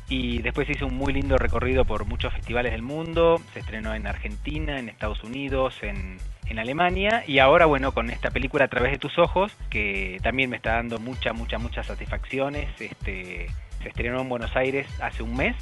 Y 0.09 0.41
después 0.41 0.69
hizo 0.69 0.85
un 0.85 0.95
muy 0.95 1.11
lindo 1.13 1.37
recorrido 1.37 1.83
por 1.83 2.05
muchos 2.05 2.33
festivales 2.33 2.71
del 2.71 2.81
mundo. 2.81 3.41
Se 3.53 3.59
estrenó 3.59 3.93
en 3.93 4.07
Argentina, 4.07 4.79
en 4.79 4.87
Estados 4.87 5.23
Unidos, 5.23 5.79
en, 5.81 6.17
en 6.45 6.59
Alemania. 6.59 7.23
Y 7.27 7.39
ahora, 7.39 7.65
bueno, 7.65 7.91
con 7.91 8.09
esta 8.09 8.31
película 8.31 8.65
A 8.65 8.67
través 8.69 8.91
de 8.91 8.97
tus 8.99 9.17
ojos, 9.19 9.51
que 9.69 10.19
también 10.23 10.49
me 10.49 10.55
está 10.55 10.73
dando 10.73 10.97
muchas, 10.99 11.35
muchas, 11.35 11.61
muchas 11.61 11.87
satisfacciones. 11.87 12.69
Este, 12.79 13.47
se 13.83 13.89
estrenó 13.89 14.21
en 14.21 14.29
Buenos 14.29 14.55
Aires 14.55 14.87
hace 15.01 15.23
un 15.23 15.35
mes. 15.35 15.55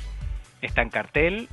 Está 0.61 0.83
en 0.83 0.89
cartel 0.89 1.49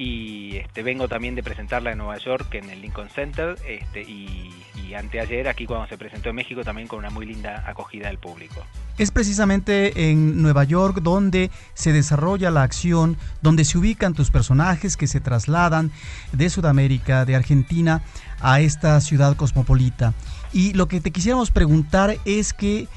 y 0.00 0.56
este, 0.56 0.82
vengo 0.82 1.08
también 1.08 1.34
de 1.34 1.42
presentarla 1.42 1.92
en 1.92 1.98
Nueva 1.98 2.16
York 2.16 2.54
en 2.54 2.70
el 2.70 2.80
Lincoln 2.80 3.10
Center 3.10 3.58
este, 3.68 4.00
y, 4.00 4.50
y 4.82 4.94
anteayer 4.94 5.46
aquí 5.46 5.66
cuando 5.66 5.86
se 5.88 5.98
presentó 5.98 6.30
en 6.30 6.36
México 6.36 6.64
también 6.64 6.88
con 6.88 7.00
una 7.00 7.10
muy 7.10 7.26
linda 7.26 7.64
acogida 7.66 8.08
del 8.08 8.16
público. 8.16 8.64
Es 8.96 9.10
precisamente 9.10 10.10
en 10.10 10.40
Nueva 10.40 10.64
York 10.64 11.00
donde 11.02 11.50
se 11.74 11.92
desarrolla 11.92 12.50
la 12.50 12.62
acción, 12.62 13.18
donde 13.42 13.66
se 13.66 13.76
ubican 13.76 14.14
tus 14.14 14.30
personajes 14.30 14.96
que 14.96 15.06
se 15.06 15.20
trasladan 15.20 15.90
de 16.32 16.48
Sudamérica, 16.48 17.26
de 17.26 17.36
Argentina, 17.36 18.00
a 18.40 18.60
esta 18.60 18.98
ciudad 19.02 19.36
cosmopolita. 19.36 20.14
Y 20.50 20.72
lo 20.72 20.88
que 20.88 21.02
te 21.02 21.10
quisiéramos 21.10 21.50
preguntar 21.50 22.16
es 22.24 22.54
que 22.54 22.88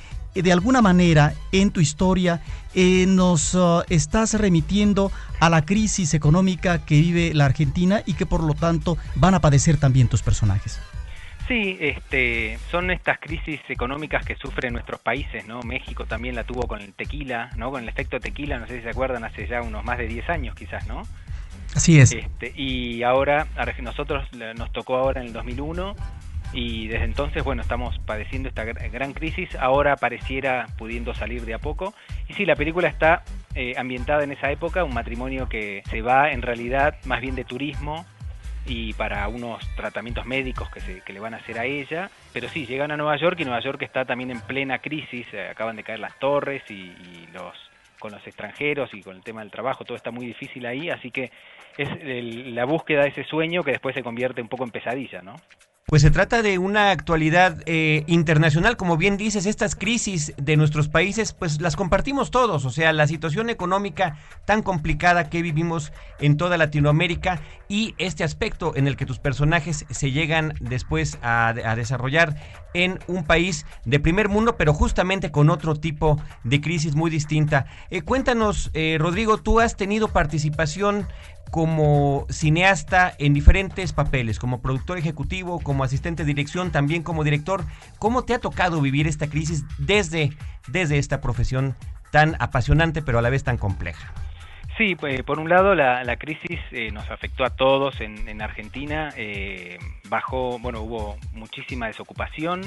de 0.42 0.52
alguna 0.52 0.82
manera 0.82 1.34
en 1.52 1.72
tu 1.72 1.80
historia 1.80 2.42
eh, 2.74 3.06
nos 3.08 3.54
uh, 3.54 3.84
estás 3.90 4.34
remitiendo 4.34 5.12
a 5.40 5.50
la 5.50 5.63
crisis 5.66 6.13
económica 6.13 6.86
que 6.86 6.96
vive 7.00 7.34
la 7.34 7.46
Argentina 7.46 8.02
y 8.06 8.13
que 8.13 8.25
por 8.25 8.44
lo 8.44 8.54
tanto 8.54 8.98
van 9.16 9.36
a 9.36 9.42
padecer 9.42 9.78
también 9.78 10.08
tus 10.08 10.24
personajes. 10.24 10.82
Sí, 11.48 11.78
este, 11.82 12.58
son 12.72 12.90
estas 12.90 13.20
crisis 13.20 13.60
económicas 13.68 14.25
que 14.25 14.36
sufren 14.36 14.74
nuestros 14.74 15.02
países, 15.02 15.46
¿no? 15.46 15.62
México 15.62 16.06
también 16.06 16.36
la 16.36 16.46
tuvo 16.46 16.68
con 16.68 16.82
el 16.82 16.94
tequila, 16.94 17.50
¿no? 17.58 17.70
Con 17.70 17.84
el 17.84 17.90
efecto 17.90 18.20
tequila, 18.20 18.60
no 18.60 18.68
sé 18.68 18.78
si 18.78 18.84
se 18.84 18.90
acuerdan, 18.90 19.25
hace 19.25 19.46
ya 19.48 19.62
unos 19.62 19.84
más 19.84 19.98
de 19.98 20.08
10 20.08 20.30
años 20.30 20.56
quizás, 20.56 20.88
¿no? 20.88 21.04
Así 21.75 22.00
es. 22.00 22.13
Este, 22.13 22.54
y 22.56 23.04
ahora, 23.04 23.48
nosotros 23.82 24.25
nos 24.56 24.72
tocó 24.72 24.96
ahora 24.96 25.22
en 25.22 25.28
el 25.28 25.34
2001 25.34 25.96
y 26.53 26.88
desde 26.88 27.05
entonces, 27.05 27.43
bueno, 27.43 27.62
estamos 27.63 27.98
padeciendo 28.05 28.48
esta 28.50 28.63
gr- 28.63 28.91
gran 28.91 29.13
crisis, 29.13 29.55
ahora 29.55 29.95
pareciera 29.95 30.67
pudiendo 30.77 31.13
salir 31.13 31.41
de 31.45 31.55
a 31.55 31.60
poco. 31.60 31.93
Y 32.29 32.33
sí, 32.33 32.45
la 32.45 32.55
película 32.55 32.88
está 32.88 33.24
eh, 33.55 33.74
ambientada 33.77 34.24
en 34.24 34.31
esa 34.31 34.51
época, 34.51 34.83
un 34.83 34.93
matrimonio 34.93 35.50
que 35.50 35.82
se 35.89 36.01
va 36.01 36.32
en 36.32 36.41
realidad 36.43 36.95
más 37.06 37.21
bien 37.21 37.36
de 37.36 37.43
turismo 37.43 38.06
y 38.65 38.93
para 38.93 39.28
unos 39.28 39.67
tratamientos 39.75 40.25
médicos 40.25 40.69
que, 40.69 40.80
se, 40.80 41.01
que 41.01 41.12
le 41.12 41.19
van 41.19 41.34
a 41.34 41.38
hacer 41.38 41.60
a 41.60 41.65
ella. 41.65 42.10
Pero 42.32 42.47
sí, 42.47 42.65
llegan 42.65 42.91
a 42.91 42.97
Nueva 42.97 43.17
York 43.17 43.38
y 43.39 43.43
Nueva 43.45 43.60
York 43.62 43.82
está 43.82 44.06
también 44.06 44.32
en 44.32 44.39
plena 44.39 44.80
crisis, 44.80 45.28
eh, 45.34 45.49
acaban 45.49 45.75
de 45.75 45.84
caer 45.84 45.99
las 45.99 46.17
torres 46.19 46.63
y, 46.69 46.73
y 46.73 47.28
los 47.34 47.54
con 47.99 48.12
los 48.12 48.25
extranjeros 48.28 48.93
y 48.93 49.01
con 49.01 49.15
el 49.15 49.23
tema 49.23 49.39
del 49.39 49.49
trabajo, 49.49 49.86
todo 49.86 49.95
está 49.95 50.12
muy 50.12 50.25
difícil 50.25 50.65
ahí, 50.65 50.89
así 50.89 51.10
que 51.10 51.32
es 51.78 51.88
el- 52.01 52.54
la 52.54 52.65
búsqueda 52.65 53.04
de 53.04 53.08
ese 53.10 53.23
sueño 53.23 53.63
que 53.63 53.71
después 53.71 53.95
se 53.95 54.04
convierte 54.04 54.41
un 54.41 54.49
poco 54.49 54.65
en 54.65 54.71
pesadilla, 54.71 55.21
¿no? 55.21 55.36
Pues 55.86 56.02
se 56.02 56.12
trata 56.12 56.41
de 56.41 56.60
una 56.60 56.91
actualidad 56.91 57.62
eh, 57.65 58.06
internacional, 58.08 58.78
como 58.78 58.96
bien 58.96 59.17
dices, 59.17 59.46
estas 59.46 59.76
crisis 59.76 60.34
de 60.38 60.56
nuestros 60.56 60.88
países, 60.88 61.34
pues 61.34 61.60
las 61.60 61.76
compartimos 61.76 62.32
todos, 62.32 62.63
o 62.63 62.69
sea, 62.69 62.93
la 62.93 63.06
situación 63.06 63.50
económica 63.50 64.17
tan 64.46 64.63
complicada 64.63 65.30
que 65.30 65.41
vivimos 65.41 65.91
en 66.19 66.38
toda 66.38 66.58
Latinoamérica 66.58 67.41
y 67.73 67.95
este 67.97 68.23
aspecto 68.23 68.73
en 68.75 68.88
el 68.88 68.95
que 68.95 69.07
tus 69.07 69.17
personajes 69.17 69.88
se 69.89 70.12
llegan 70.12 70.53
después 70.59 71.17
a, 71.23 71.53
desarrollar 71.75 72.36
en 72.75 72.99
un 73.07 73.23
país 73.23 73.65
de 73.83 73.99
primer 73.99 74.29
mundo, 74.29 74.57
pero 74.57 74.75
justamente 74.75 75.31
con 75.31 75.49
otro 75.49 75.73
tipo 75.73 76.21
de 76.43 76.62
crisis 76.62 76.93
muy 76.93 77.09
distinta. 77.09 77.65
Eh, 77.89 78.03
cuéntanos, 78.03 78.69
eh, 78.75 78.97
Rodrigo, 78.99 79.39
tú 79.39 79.59
has 79.59 79.75
tenido 79.75 80.09
participación 80.09 81.07
como 81.49 82.27
cineasta 82.29 83.12
en 83.17 83.33
diferentes 83.33 83.91
papeles, 83.91 84.38
como 84.38 84.62
productor 84.62 84.99
ejecutivo, 84.99 85.59
como 85.59 85.83
asistente 85.83 86.21
de 86.21 86.27
dirección, 86.27 86.71
también 86.71 87.01
como 87.01 87.23
director. 87.23 87.65
¿Cómo 87.97 88.23
te 88.23 88.36
ha 88.36 88.39
tocado 88.39 88.81
vivir 88.81 89.07
esta 89.07 89.25
crisis 89.25 89.65
desde, 89.79 90.38
desde 90.67 90.99
esta 90.99 91.21
profesión 91.21 91.75
tan 92.12 92.36
apasionante 92.38 93.01
pero 93.01 93.17
a 93.17 93.23
la 93.23 93.31
vez 93.31 93.43
tan 93.43 93.57
compleja? 93.57 94.13
Sí, 94.77 94.95
pues, 94.95 95.21
por 95.21 95.39
un 95.39 95.49
lado 95.49 95.75
la, 95.75 96.03
la 96.03 96.15
crisis 96.15 96.59
eh, 96.71 96.89
nos 96.91 97.09
afectó 97.12 97.45
a 97.45 97.51
todos 97.51 98.01
en, 98.01 98.27
en 98.27 98.41
Argentina, 98.41 99.13
eh, 99.15 99.77
bajó, 100.09 100.57
bueno, 100.57 100.81
hubo 100.81 101.17
muchísima 101.31 101.88
desocupación, 101.88 102.62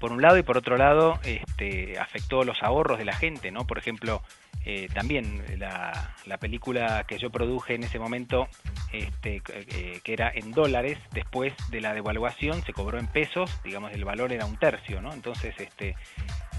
por 0.00 0.12
un 0.12 0.20
lado, 0.20 0.36
y 0.38 0.42
por 0.42 0.58
otro 0.58 0.76
lado, 0.76 1.18
este, 1.24 1.98
afectó 1.98 2.44
los 2.44 2.62
ahorros 2.62 2.98
de 2.98 3.04
la 3.04 3.14
gente, 3.14 3.50
¿no? 3.50 3.66
Por 3.66 3.78
ejemplo, 3.78 4.22
eh, 4.64 4.88
también 4.92 5.42
la, 5.58 6.14
la 6.26 6.38
película 6.38 7.04
que 7.06 7.18
yo 7.18 7.30
produje 7.30 7.76
en 7.76 7.84
ese 7.84 7.98
momento, 7.98 8.48
este, 8.92 9.40
eh, 9.48 10.00
que 10.02 10.12
era 10.12 10.30
en 10.34 10.50
dólares, 10.50 10.98
después 11.12 11.54
de 11.70 11.80
la 11.80 11.94
devaluación 11.94 12.62
se 12.62 12.72
cobró 12.72 12.98
en 12.98 13.06
pesos, 13.06 13.60
digamos, 13.62 13.92
el 13.92 14.04
valor 14.04 14.32
era 14.32 14.44
un 14.44 14.56
tercio, 14.56 15.00
¿no? 15.00 15.12
Entonces, 15.12 15.54
este, 15.58 15.94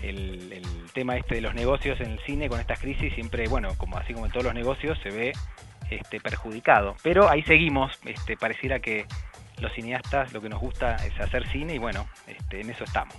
el, 0.01 0.63
tema 0.93 1.15
este 1.15 1.35
de 1.35 1.41
los 1.41 1.53
negocios 1.53 1.99
en 2.01 2.11
el 2.11 2.19
cine 2.25 2.49
con 2.49 2.59
estas 2.59 2.79
crisis 2.79 3.13
siempre, 3.13 3.47
bueno, 3.47 3.69
como 3.77 3.97
así 3.97 4.13
como 4.13 4.25
en 4.25 4.31
todos 4.31 4.45
los 4.45 4.53
negocios, 4.55 4.97
se 5.03 5.09
ve 5.09 5.33
este, 5.91 6.19
perjudicado. 6.19 6.95
Pero 7.03 7.29
ahí 7.29 7.43
seguimos, 7.43 7.91
este, 8.03 8.35
pareciera 8.35 8.79
que 8.79 9.05
los 9.59 9.71
cineastas 9.73 10.33
lo 10.33 10.41
que 10.41 10.49
nos 10.49 10.59
gusta 10.59 10.95
es 10.97 11.19
hacer 11.19 11.47
cine 11.51 11.75
y 11.75 11.77
bueno, 11.77 12.07
este, 12.27 12.61
en 12.61 12.69
eso 12.69 12.83
estamos. 12.83 13.15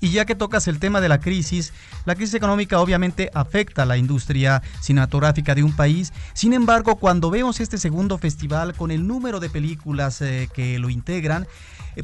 Y 0.00 0.10
ya 0.10 0.24
que 0.24 0.34
tocas 0.34 0.66
el 0.68 0.78
tema 0.78 1.00
de 1.00 1.08
la 1.08 1.20
crisis, 1.20 1.72
la 2.04 2.14
crisis 2.14 2.34
económica 2.34 2.80
obviamente 2.80 3.30
afecta 3.34 3.82
a 3.82 3.86
la 3.86 3.96
industria 3.96 4.62
cinematográfica 4.80 5.54
de 5.54 5.62
un 5.62 5.76
país. 5.76 6.12
Sin 6.32 6.52
embargo, 6.54 6.96
cuando 6.96 7.30
vemos 7.30 7.60
este 7.60 7.78
segundo 7.78 8.18
festival 8.18 8.74
con 8.74 8.90
el 8.90 9.06
número 9.06 9.40
de 9.40 9.50
películas 9.50 10.22
eh, 10.22 10.48
que 10.54 10.78
lo 10.78 10.90
integran, 10.90 11.46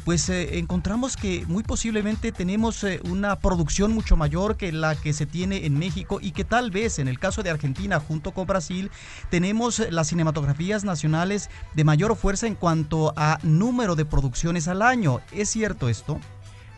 pues 0.03 0.29
eh, 0.29 0.57
encontramos 0.59 1.17
que 1.17 1.43
muy 1.47 1.63
posiblemente 1.63 2.31
tenemos 2.31 2.83
eh, 2.83 2.99
una 3.03 3.39
producción 3.39 3.93
mucho 3.93 4.15
mayor 4.15 4.57
que 4.57 4.71
la 4.71 4.95
que 4.95 5.13
se 5.13 5.25
tiene 5.25 5.65
en 5.65 5.77
México 5.77 6.19
y 6.21 6.31
que 6.31 6.43
tal 6.43 6.71
vez 6.71 6.99
en 6.99 7.07
el 7.07 7.19
caso 7.19 7.43
de 7.43 7.49
Argentina 7.49 7.99
junto 7.99 8.31
con 8.31 8.47
Brasil 8.47 8.91
tenemos 9.29 9.79
eh, 9.79 9.91
las 9.91 10.07
cinematografías 10.07 10.83
nacionales 10.83 11.49
de 11.73 11.83
mayor 11.83 12.15
fuerza 12.15 12.47
en 12.47 12.55
cuanto 12.55 13.13
a 13.15 13.39
número 13.43 13.95
de 13.95 14.05
producciones 14.05 14.67
al 14.67 14.81
año. 14.81 15.21
¿Es 15.31 15.49
cierto 15.49 15.89
esto? 15.89 16.19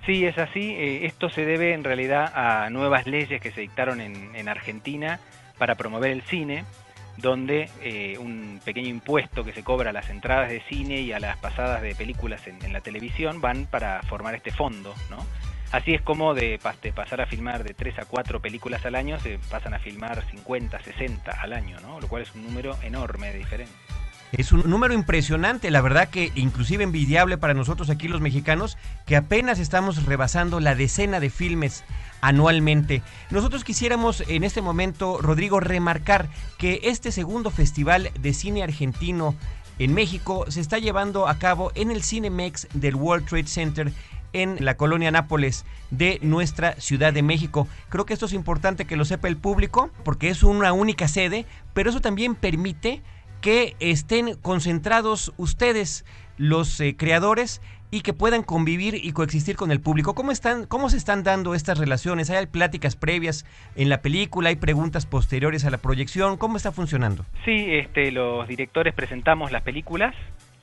Sí, 0.05 0.25
es 0.25 0.38
así. 0.38 0.71
Eh, 0.71 1.05
esto 1.05 1.29
se 1.29 1.45
debe 1.45 1.73
en 1.73 1.84
realidad 1.84 2.32
a 2.34 2.69
nuevas 2.69 3.05
leyes 3.05 3.41
que 3.41 3.51
se 3.51 3.62
dictaron 3.62 4.01
en 4.01 4.49
Argentina 4.49 5.19
para 5.60 5.75
promover 5.75 6.10
el 6.12 6.23
cine, 6.23 6.63
donde 7.19 7.69
eh, 7.82 8.17
un 8.17 8.60
pequeño 8.63 8.88
impuesto 8.88 9.43
que 9.43 9.53
se 9.53 9.63
cobra 9.63 9.91
a 9.91 9.93
las 9.93 10.10
entradas 10.10 10.49
de 10.49 10.62
cine 10.62 11.01
y 11.01 11.12
a 11.12 11.19
las 11.19 11.38
pasadas 11.38 11.82
de 11.82 11.95
películas 11.95 12.47
en, 12.47 12.73
la 12.73 12.82
televisión 12.82 13.41
van 13.41 13.65
para 13.65 14.01
formar 14.03 14.36
este 14.36 14.51
fondo, 14.51 14.93
¿no? 15.10 15.25
Así 15.71 15.93
es 15.93 16.01
como 16.01 16.34
de 16.34 16.60
pasar 16.95 17.21
a 17.21 17.27
filmar 17.27 17.63
de 17.63 17.75
3 17.75 17.99
a 17.99 18.05
4 18.05 18.41
películas 18.41 18.86
al 18.86 18.95
año, 18.95 19.19
se 19.19 19.38
pasan 19.51 19.75
a 19.75 19.79
filmar 19.79 20.23
50, 20.32 20.79
60 20.79 21.32
al 21.32 21.53
año, 21.53 21.79
¿no? 21.82 21.99
Lo 21.99 22.08
cual 22.08 22.23
es 22.23 22.34
un 22.34 22.43
número 22.43 22.75
enorme 22.82 23.32
de 23.32 23.38
diferencia. 23.38 23.98
Es 24.31 24.51
un 24.51 24.69
número 24.69 24.93
impresionante, 24.93 25.71
la 25.71 25.81
verdad 25.81 26.09
que 26.09 26.31
inclusive 26.35 26.83
envidiable 26.83 27.39
para 27.39 27.55
nosotros 27.55 27.89
aquí 27.89 28.07
los 28.07 28.21
mexicanos, 28.21 28.77
que 29.07 29.15
apenas 29.15 29.57
estamos 29.57 30.05
rebasando 30.05 30.59
la 30.59 30.75
decena 30.75 31.19
de 31.19 31.31
filmes 31.31 31.83
anualmente. 32.21 33.01
Nosotros 33.31 33.63
quisiéramos 33.63 34.23
en 34.27 34.43
este 34.43 34.61
momento, 34.61 35.19
Rodrigo, 35.19 35.59
remarcar 35.59 36.29
que 36.59 36.81
este 36.83 37.11
segundo 37.11 37.49
festival 37.49 38.11
de 38.19 38.33
cine 38.33 38.61
argentino 38.61 39.33
en 39.79 39.95
México 39.95 40.45
se 40.49 40.61
está 40.61 40.77
llevando 40.77 41.27
a 41.27 41.39
cabo 41.39 41.71
en 41.73 41.89
el 41.89 42.03
Cinemex 42.03 42.67
del 42.73 42.95
World 42.95 43.27
Trade 43.27 43.47
Center 43.47 43.91
en 44.33 44.63
la 44.63 44.77
colonia 44.77 45.09
Nápoles 45.09 45.65
de 45.89 46.19
nuestra 46.21 46.79
Ciudad 46.79 47.13
de 47.13 47.23
México. 47.23 47.67
Creo 47.89 48.05
que 48.05 48.13
esto 48.13 48.27
es 48.27 48.33
importante 48.33 48.85
que 48.85 48.95
lo 48.95 49.05
sepa 49.05 49.27
el 49.27 49.37
público 49.37 49.89
porque 50.03 50.29
es 50.29 50.43
una 50.43 50.71
única 50.71 51.07
sede, 51.07 51.47
pero 51.73 51.89
eso 51.89 51.99
también 51.99 52.35
permite 52.35 53.01
que 53.41 53.75
estén 53.80 54.36
concentrados 54.36 55.34
ustedes, 55.38 56.06
los 56.38 56.80
eh, 56.80 56.95
creadores, 56.97 57.62
y 57.91 58.02
que 58.02 58.13
puedan 58.13 58.43
convivir 58.43 58.95
y 58.95 59.12
coexistir 59.13 59.56
con 59.56 59.71
el 59.71 59.82
público. 59.82 60.13
¿Cómo 60.13 60.32
están, 60.32 60.65
cómo 60.65 60.89
se 60.89 60.97
están 60.97 61.23
dando 61.23 61.56
estas 61.56 61.78
relaciones? 61.78 62.30
¿Hay 62.30 62.45
pláticas 62.45 62.95
previas 62.95 63.45
en 63.75 63.89
la 63.89 64.02
película? 64.02 64.49
¿Hay 64.49 64.58
preguntas 64.58 65.06
posteriores 65.06 65.65
a 65.65 65.71
la 65.71 65.80
proyección? 65.80 66.38
¿Cómo 66.38 66.58
está 66.58 66.71
funcionando? 66.71 67.25
Sí, 67.45 67.65
este, 67.69 68.12
los 68.12 68.47
directores 68.47 68.93
presentamos 68.93 69.52
las 69.52 69.63
películas 69.63 70.13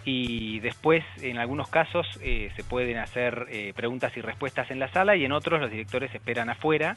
y 0.04 0.60
después 0.60 1.04
en 1.20 1.38
algunos 1.38 1.68
casos 1.68 2.06
eh, 2.22 2.50
se 2.54 2.62
pueden 2.62 2.98
hacer 2.98 3.48
eh, 3.50 3.72
preguntas 3.74 4.16
y 4.16 4.20
respuestas 4.20 4.70
en 4.70 4.78
la 4.78 4.88
sala 4.92 5.16
y 5.16 5.24
en 5.24 5.32
otros 5.32 5.60
los 5.60 5.70
directores 5.70 6.14
esperan 6.14 6.48
afuera 6.48 6.96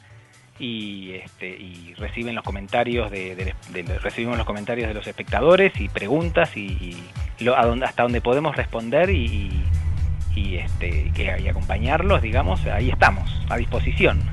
y, 0.60 1.12
este, 1.14 1.48
y 1.48 1.94
reciben 1.96 2.34
los 2.34 2.44
comentarios 2.44 3.10
de, 3.10 3.54
recibimos 4.02 4.36
los 4.36 4.46
comentarios 4.46 4.88
de 4.88 4.94
los 4.94 5.06
espectadores 5.06 5.72
y 5.80 5.88
preguntas 5.88 6.56
y, 6.56 6.96
lo, 7.40 7.58
a 7.58 7.64
donde, 7.64 7.86
hasta 7.86 8.02
donde 8.02 8.20
podemos 8.20 8.54
responder 8.54 9.08
y, 9.10 9.64
y 10.36 10.56
este 10.56 11.10
que, 11.14 11.34
y 11.42 11.48
acompañarlos 11.48 12.20
digamos 12.20 12.64
ahí 12.66 12.90
estamos 12.90 13.30
a 13.48 13.56
disposición 13.56 14.20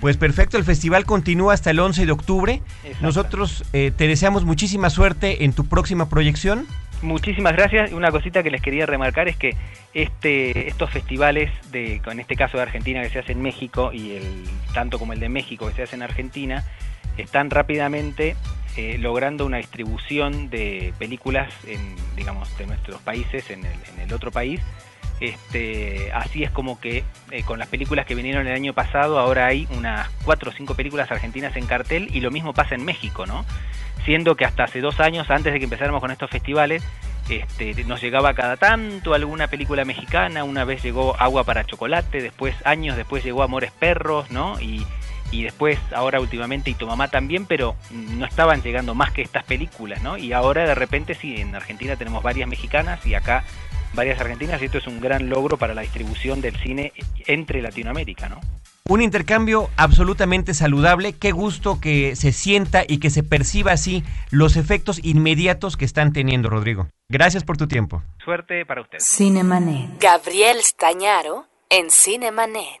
Pues 0.00 0.18
perfecto, 0.18 0.58
el 0.58 0.64
festival 0.64 1.06
continúa 1.06 1.54
hasta 1.54 1.70
el 1.70 1.80
11 1.80 2.04
de 2.04 2.12
octubre. 2.12 2.62
Nosotros 3.00 3.64
eh, 3.72 3.92
te 3.96 4.06
deseamos 4.06 4.44
muchísima 4.44 4.90
suerte 4.90 5.44
en 5.44 5.54
tu 5.54 5.64
próxima 5.66 6.08
proyección. 6.08 6.66
Muchísimas 7.02 7.54
gracias. 7.54 7.92
Una 7.92 8.10
cosita 8.10 8.42
que 8.42 8.50
les 8.50 8.62
quería 8.62 8.86
remarcar 8.86 9.28
es 9.28 9.36
que 9.36 9.54
este, 9.92 10.68
estos 10.68 10.90
festivales, 10.90 11.50
de, 11.70 12.00
en 12.04 12.20
este 12.20 12.36
caso 12.36 12.56
de 12.56 12.62
Argentina 12.62 13.02
que 13.02 13.10
se 13.10 13.18
hace 13.18 13.32
en 13.32 13.42
México 13.42 13.92
y 13.92 14.12
el 14.12 14.44
tanto 14.72 14.98
como 14.98 15.12
el 15.12 15.20
de 15.20 15.28
México 15.28 15.68
que 15.68 15.74
se 15.74 15.82
hace 15.82 15.96
en 15.96 16.02
Argentina, 16.02 16.64
están 17.18 17.50
rápidamente 17.50 18.36
eh, 18.76 18.98
logrando 18.98 19.46
una 19.46 19.58
distribución 19.58 20.50
de 20.50 20.92
películas 20.98 21.52
en, 21.66 21.96
digamos, 22.16 22.56
de 22.58 22.66
nuestros 22.66 23.00
países 23.02 23.50
en 23.50 23.64
el, 23.64 23.78
en 23.94 24.00
el 24.00 24.12
otro 24.12 24.30
país. 24.30 24.60
Este, 25.18 26.12
así 26.12 26.44
es 26.44 26.50
como 26.50 26.78
que 26.78 27.02
eh, 27.30 27.42
con 27.42 27.58
las 27.58 27.68
películas 27.68 28.04
que 28.04 28.14
vinieron 28.14 28.46
el 28.46 28.54
año 28.54 28.74
pasado, 28.74 29.18
ahora 29.18 29.46
hay 29.46 29.66
unas 29.70 30.08
cuatro 30.24 30.50
o 30.50 30.54
cinco 30.54 30.74
películas 30.74 31.10
argentinas 31.10 31.56
en 31.56 31.66
cartel 31.66 32.08
y 32.12 32.20
lo 32.20 32.30
mismo 32.30 32.52
pasa 32.52 32.74
en 32.74 32.84
México, 32.84 33.24
¿no? 33.26 33.44
siendo 34.06 34.36
que 34.36 34.44
hasta 34.44 34.64
hace 34.64 34.80
dos 34.80 35.00
años, 35.00 35.28
antes 35.30 35.52
de 35.52 35.58
que 35.58 35.64
empezáramos 35.64 36.00
con 36.00 36.12
estos 36.12 36.30
festivales, 36.30 36.82
este, 37.28 37.84
nos 37.84 38.00
llegaba 38.00 38.34
cada 38.34 38.56
tanto 38.56 39.14
alguna 39.14 39.48
película 39.48 39.84
mexicana, 39.84 40.44
una 40.44 40.64
vez 40.64 40.80
llegó 40.82 41.16
Agua 41.18 41.42
para 41.42 41.64
Chocolate, 41.64 42.22
después, 42.22 42.54
años 42.64 42.96
después 42.96 43.24
llegó 43.24 43.42
Amores 43.42 43.72
Perros, 43.72 44.30
¿no? 44.30 44.60
Y, 44.60 44.86
y 45.32 45.42
después, 45.42 45.80
ahora 45.92 46.20
últimamente, 46.20 46.70
y 46.70 46.74
tu 46.74 46.86
mamá 46.86 47.08
también, 47.08 47.46
pero 47.46 47.74
no 47.90 48.24
estaban 48.24 48.62
llegando 48.62 48.94
más 48.94 49.10
que 49.10 49.22
estas 49.22 49.42
películas, 49.42 50.00
¿no? 50.02 50.16
Y 50.16 50.32
ahora 50.32 50.64
de 50.66 50.76
repente 50.76 51.16
sí, 51.16 51.40
en 51.40 51.56
Argentina 51.56 51.96
tenemos 51.96 52.22
varias 52.22 52.48
mexicanas 52.48 53.04
y 53.04 53.14
acá 53.14 53.42
varias 53.94 54.20
argentinas, 54.20 54.60
y 54.62 54.66
esto 54.66 54.78
es 54.78 54.86
un 54.86 55.00
gran 55.00 55.28
logro 55.28 55.56
para 55.56 55.74
la 55.74 55.82
distribución 55.82 56.40
del 56.40 56.56
cine 56.56 56.92
entre 57.26 57.62
Latinoamérica, 57.62 58.28
¿no? 58.28 58.40
Un 58.88 59.02
intercambio 59.02 59.68
absolutamente 59.76 60.54
saludable. 60.54 61.12
Qué 61.12 61.32
gusto 61.32 61.80
que 61.80 62.14
se 62.14 62.30
sienta 62.30 62.84
y 62.86 62.98
que 62.98 63.10
se 63.10 63.24
perciba 63.24 63.72
así 63.72 64.04
los 64.30 64.56
efectos 64.56 65.00
inmediatos 65.02 65.76
que 65.76 65.84
están 65.84 66.12
teniendo, 66.12 66.48
Rodrigo. 66.50 66.86
Gracias 67.08 67.42
por 67.42 67.56
tu 67.56 67.66
tiempo. 67.66 68.02
Suerte 68.24 68.64
para 68.64 68.82
usted. 68.82 68.98
Cinemanet. 69.00 70.00
Gabriel 70.00 70.58
Stañaro 70.62 71.46
en 71.68 71.90
Cinemanet. 71.90 72.80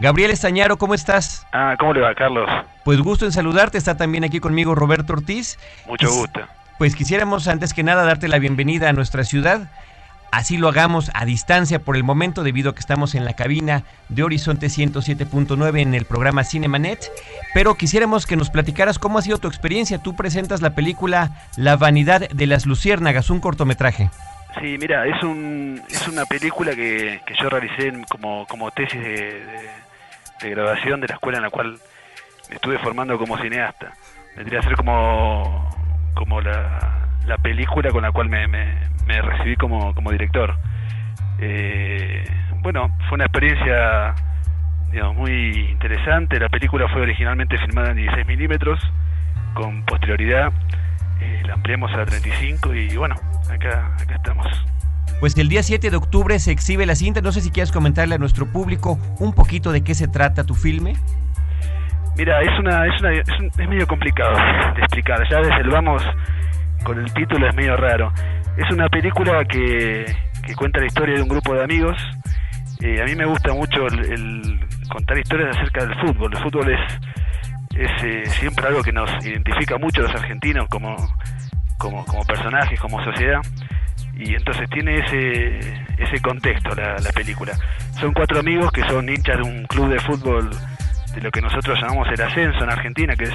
Gabriel 0.00 0.30
Estañaro, 0.30 0.78
¿cómo 0.78 0.94
estás? 0.94 1.46
Ah, 1.52 1.74
¿cómo 1.78 1.92
le 1.92 2.00
va, 2.00 2.14
Carlos? 2.14 2.48
Pues 2.84 3.00
gusto 3.00 3.24
en 3.24 3.32
saludarte. 3.32 3.78
Está 3.78 3.96
también 3.96 4.24
aquí 4.24 4.38
conmigo 4.38 4.74
Roberto 4.74 5.12
Ortiz. 5.12 5.58
Mucho 5.86 6.10
gusto. 6.10 6.40
Pues 6.78 6.94
quisiéramos 6.94 7.48
antes 7.48 7.74
que 7.74 7.82
nada 7.82 8.04
darte 8.04 8.28
la 8.28 8.38
bienvenida 8.38 8.88
a 8.88 8.92
nuestra 8.92 9.24
ciudad 9.24 9.68
Así 10.30 10.58
lo 10.58 10.68
hagamos 10.68 11.10
a 11.14 11.24
distancia 11.24 11.78
por 11.78 11.96
el 11.96 12.04
momento 12.04 12.42
debido 12.42 12.70
a 12.70 12.74
que 12.74 12.80
estamos 12.80 13.14
en 13.14 13.24
la 13.24 13.32
cabina 13.32 13.84
de 14.10 14.22
Horizonte 14.22 14.66
107.9 14.66 15.80
en 15.80 15.94
el 15.94 16.04
programa 16.04 16.44
Cinemanet, 16.44 17.10
pero 17.54 17.76
quisiéramos 17.76 18.26
que 18.26 18.36
nos 18.36 18.50
platicaras 18.50 18.98
cómo 18.98 19.18
ha 19.18 19.22
sido 19.22 19.38
tu 19.38 19.48
experiencia. 19.48 19.98
Tú 19.98 20.14
presentas 20.14 20.60
la 20.60 20.74
película 20.74 21.30
La 21.56 21.76
vanidad 21.76 22.28
de 22.28 22.46
las 22.46 22.66
luciérnagas, 22.66 23.30
un 23.30 23.40
cortometraje. 23.40 24.10
Sí, 24.60 24.76
mira, 24.78 25.06
es, 25.06 25.22
un, 25.22 25.80
es 25.88 26.06
una 26.08 26.26
película 26.26 26.74
que, 26.74 27.20
yo 27.40 27.48
realicé 27.48 27.92
como, 28.10 28.46
como 28.46 28.70
tesis 28.70 29.00
de, 29.00 29.42
de, 30.42 30.50
grabación 30.50 31.00
de 31.00 31.08
la 31.08 31.14
escuela 31.14 31.38
en 31.38 31.44
la 31.44 31.50
cual 31.50 31.78
me 32.50 32.56
estuve 32.56 32.78
formando 32.78 33.18
como 33.18 33.38
cineasta. 33.38 33.94
Vendría 34.36 34.60
a 34.60 34.62
ser 34.62 34.76
como, 34.76 35.70
como 36.18 36.40
la, 36.40 37.08
la 37.26 37.38
película 37.38 37.90
con 37.90 38.02
la 38.02 38.10
cual 38.10 38.28
me, 38.28 38.46
recibí 39.06 39.54
como, 39.56 39.94
como 39.94 40.10
director. 40.10 40.56
Eh, 41.38 42.24
bueno, 42.60 42.90
fue 43.08 43.14
una 43.14 43.26
experiencia 43.26 44.14
digamos, 44.90 45.16
muy 45.16 45.70
interesante. 45.70 46.40
La 46.40 46.48
película 46.48 46.88
fue 46.88 47.02
originalmente 47.02 47.56
filmada 47.58 47.90
en 47.90 47.98
16 47.98 48.26
milímetros, 48.26 48.80
con 49.54 49.84
posterioridad 49.84 50.52
eh, 51.20 51.42
la 51.46 51.54
ampliamos 51.54 51.92
a 51.92 52.04
35 52.04 52.74
y 52.74 52.96
bueno, 52.96 53.14
acá, 53.50 53.94
acá 54.00 54.14
estamos. 54.16 54.46
Pues 55.20 55.36
el 55.36 55.48
día 55.48 55.62
7 55.62 55.90
de 55.90 55.96
octubre 55.96 56.38
se 56.38 56.50
exhibe 56.50 56.84
la 56.86 56.94
cinta. 56.96 57.20
No 57.20 57.32
sé 57.32 57.40
si 57.40 57.50
quieres 57.50 57.72
comentarle 57.72 58.16
a 58.16 58.18
nuestro 58.18 58.46
público 58.46 58.98
un 59.18 59.32
poquito 59.32 59.72
de 59.72 59.82
qué 59.82 59.94
se 59.94 60.08
trata 60.08 60.44
tu 60.44 60.54
filme. 60.54 60.94
Mira, 62.18 62.42
es 62.42 62.58
una, 62.58 62.84
es, 62.84 63.00
una, 63.00 63.12
es, 63.12 63.68
medio 63.68 63.86
complicado 63.86 64.34
de 64.74 64.80
explicar. 64.80 65.20
Ya 65.30 65.38
desde 65.38 65.60
el 65.60 65.70
vamos 65.70 66.02
con 66.82 66.98
el 66.98 67.12
título 67.14 67.48
es 67.48 67.54
medio 67.54 67.76
raro. 67.76 68.12
Es 68.56 68.68
una 68.72 68.88
película 68.88 69.44
que, 69.44 70.04
cuenta 70.56 70.80
la 70.80 70.86
historia 70.86 71.14
de 71.14 71.22
un 71.22 71.28
grupo 71.28 71.54
de 71.54 71.62
amigos. 71.62 71.96
Eh, 72.80 73.00
a 73.00 73.04
mí 73.04 73.14
me 73.14 73.24
gusta 73.24 73.52
mucho 73.52 73.86
el, 73.86 74.58
contar 74.90 75.16
historias 75.16 75.56
acerca 75.56 75.86
del 75.86 75.94
fútbol. 76.00 76.32
El 76.34 76.42
fútbol 76.42 76.72
es, 76.72 76.80
es 77.76 78.02
eh, 78.02 78.26
siempre 78.30 78.66
algo 78.66 78.82
que 78.82 78.90
nos 78.90 79.08
identifica 79.24 79.78
mucho 79.78 80.02
los 80.02 80.10
argentinos 80.10 80.66
como, 80.68 80.96
como, 81.78 82.04
personajes, 82.26 82.80
como 82.80 83.00
sociedad. 83.04 83.38
Y 84.16 84.34
entonces 84.34 84.68
tiene 84.70 84.98
ese, 84.98 85.58
ese 85.98 86.20
contexto 86.20 86.74
la, 86.74 86.96
la 86.96 87.12
película. 87.14 87.52
Son 88.00 88.12
cuatro 88.12 88.40
amigos 88.40 88.72
que 88.72 88.82
son 88.88 89.08
hinchas 89.08 89.36
de 89.36 89.42
un 89.44 89.64
club 89.66 89.88
de 89.88 90.00
fútbol 90.00 90.50
de 91.14 91.20
lo 91.20 91.30
que 91.30 91.40
nosotros 91.40 91.78
llamamos 91.80 92.08
el 92.08 92.20
ascenso 92.22 92.62
en 92.62 92.70
Argentina, 92.70 93.16
que 93.16 93.24
es 93.24 93.34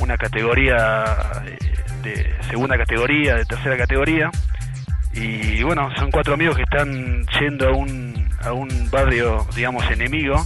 una 0.00 0.16
categoría 0.16 1.04
eh, 1.44 1.58
de 2.02 2.36
segunda 2.48 2.76
categoría, 2.76 3.36
de 3.36 3.44
tercera 3.44 3.76
categoría. 3.76 4.30
Y 5.12 5.62
bueno, 5.62 5.90
son 5.96 6.10
cuatro 6.10 6.34
amigos 6.34 6.56
que 6.56 6.62
están 6.62 7.26
yendo 7.40 7.68
a 7.68 7.72
un, 7.72 8.28
a 8.42 8.52
un 8.52 8.68
barrio, 8.90 9.46
digamos, 9.56 9.88
enemigo, 9.90 10.44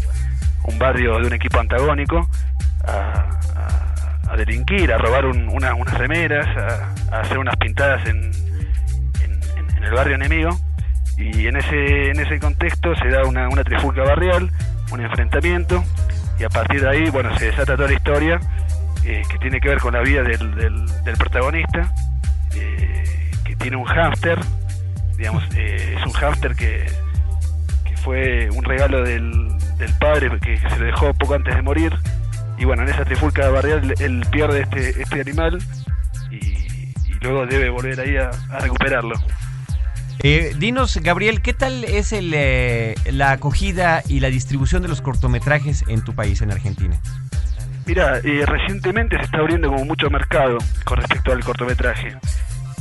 un 0.65 0.79
barrio 0.79 1.19
de 1.19 1.27
un 1.27 1.33
equipo 1.35 1.61
antagónico, 1.61 2.29
a, 2.87 4.37
delinquir, 4.37 4.91
a 4.93 4.99
robar 4.99 5.27
unas 5.27 5.99
remeras, 5.99 6.47
a, 7.11 7.21
hacer 7.21 7.39
unas 7.39 7.57
pintadas 7.57 8.07
en, 8.07 8.31
en, 9.23 9.85
el 9.85 9.91
barrio 9.93 10.15
enemigo. 10.15 10.51
Y 11.19 11.47
en 11.47 11.57
ese, 11.57 12.11
en 12.11 12.21
ese 12.21 12.39
contexto 12.39 12.95
se 12.97 13.09
da 13.09 13.25
una, 13.25 13.49
una 13.49 13.63
trifulca 13.63 14.03
barrial, 14.03 14.51
un 14.91 15.01
enfrentamiento, 15.01 15.85
y 16.43 16.45
a 16.45 16.49
partir 16.49 16.81
de 16.81 16.89
ahí, 16.89 17.09
bueno, 17.09 17.39
se 17.39 17.47
desata 17.47 17.77
toda 17.77 17.87
la 17.87 17.95
historia 17.95 18.41
eh, 19.05 19.23
que 19.31 19.39
tiene 19.39 19.61
que 19.61 19.69
ver 19.69 19.79
con 19.79 19.95
la 19.95 20.01
vida 20.01 20.25
del, 20.25 20.57
del, 20.57 21.17
protagonista, 21.17 21.95
eh, 22.57 23.31
que 23.45 23.55
tiene 23.55 23.77
un 23.77 23.85
hámster, 23.85 24.41
digamos, 25.17 25.45
eh, 25.55 25.95
es 25.97 26.05
un 26.05 26.13
hámster 26.13 26.57
que, 26.57 26.87
fue 28.03 28.51
un 28.51 28.65
regalo 28.65 29.05
del, 29.05 29.57
del, 29.79 29.95
padre 30.01 30.37
que 30.41 30.59
se 30.59 30.77
lo 30.77 30.87
dejó 30.87 31.15
poco 31.15 31.35
antes 31.35 31.55
de 31.55 31.63
morir, 31.63 31.97
y 32.59 32.65
bueno, 32.65 32.83
en 32.83 32.89
esa 32.89 33.05
trifulca 33.05 33.49
barrial 33.49 33.95
él 34.01 34.27
pierde 34.33 34.63
este, 34.63 35.01
este 35.01 35.21
animal 35.21 35.63
y, 36.33 36.91
luego 37.21 37.47
debe 37.47 37.69
volver 37.69 38.01
ahí 38.01 38.17
a, 38.17 38.33
recuperarlo. 38.59 39.15
Dinos, 40.59 40.97
Gabriel, 40.99 41.43
¿qué 41.43 41.53
tal 41.55 41.85
es 41.85 42.13
el, 42.13 42.31
la 43.11 43.33
acogida 43.33 44.03
y 44.09 44.21
la 44.21 44.29
distribución 44.29 44.83
de 44.83 44.89
los 44.89 45.01
cortometrajes 45.01 45.85
en 45.89 46.03
tu 46.05 46.15
país, 46.15 46.43
en 46.43 46.53
Argentina? 46.53 47.01
Mira, 47.87 48.19
eh, 48.19 48.45
recientemente 48.47 49.17
se 49.17 49.25
está 49.25 49.39
abriendo 49.39 49.69
como 49.69 49.85
mucho 49.85 50.09
mercado 50.09 50.59
con 50.85 50.99
respecto 50.99 51.33
al 51.33 51.45
cortometraje. 51.45 52.17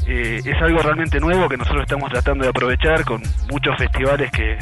Eh, 0.07 0.41
es 0.43 0.61
algo 0.61 0.79
realmente 0.79 1.19
nuevo 1.19 1.49
que 1.49 1.57
nosotros 1.57 1.83
estamos 1.83 2.11
tratando 2.11 2.43
de 2.43 2.49
aprovechar 2.49 3.03
con 3.03 3.21
muchos 3.49 3.77
festivales 3.77 4.31
que, 4.31 4.57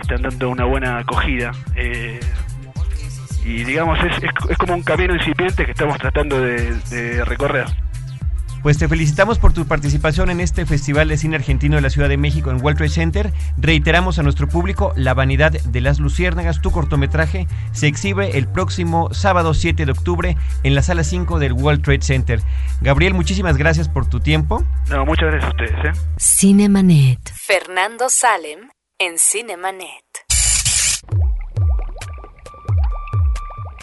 están 0.00 0.22
dando 0.22 0.50
una 0.50 0.64
buena 0.64 0.98
acogida. 0.98 1.52
Eh, 1.76 2.18
y 3.44 3.64
digamos, 3.64 3.98
es, 4.02 4.58
como 4.58 4.74
un 4.74 4.82
camino 4.82 5.14
incipiente 5.14 5.64
que 5.64 5.72
estamos 5.72 5.96
tratando 5.98 6.40
de, 6.40 7.24
recorrer. 7.24 7.66
Pues 8.62 8.78
te 8.78 8.86
felicitamos 8.86 9.40
por 9.40 9.52
tu 9.52 9.66
participación 9.66 10.30
en 10.30 10.40
este 10.40 10.66
Festival 10.66 11.08
de 11.08 11.16
Cine 11.16 11.34
Argentino 11.34 11.74
de 11.74 11.82
la 11.82 11.90
Ciudad 11.90 12.08
de 12.08 12.16
México 12.16 12.50
en 12.50 12.62
World 12.62 12.78
Trade 12.78 12.90
Center. 12.90 13.32
Reiteramos 13.58 14.20
a 14.20 14.22
nuestro 14.22 14.46
público 14.48 14.92
La 14.94 15.14
Vanidad 15.14 15.50
de 15.50 15.80
las 15.80 15.98
Luciérnagas, 15.98 16.60
tu 16.60 16.70
cortometraje, 16.70 17.48
se 17.72 17.88
exhibe 17.88 18.38
el 18.38 18.46
próximo 18.46 19.12
sábado 19.12 19.52
7 19.52 19.84
de 19.84 19.90
octubre 19.90 20.36
en 20.62 20.76
la 20.76 20.82
sala 20.82 21.02
5 21.02 21.40
del 21.40 21.54
World 21.54 21.82
Trade 21.82 22.02
Center. 22.02 22.40
Gabriel, 22.80 23.14
muchísimas 23.14 23.56
gracias 23.56 23.88
por 23.88 24.08
tu 24.08 24.20
tiempo. 24.20 24.62
No, 24.88 25.04
muchas 25.06 25.32
gracias 25.32 25.44
a 25.44 25.48
ustedes. 25.48 25.96
¿eh? 25.96 26.00
Cinemanet. 26.18 27.32
Fernando 27.34 28.08
Salem 28.08 28.68
en 28.98 29.18
Cinemanet. 29.18 30.04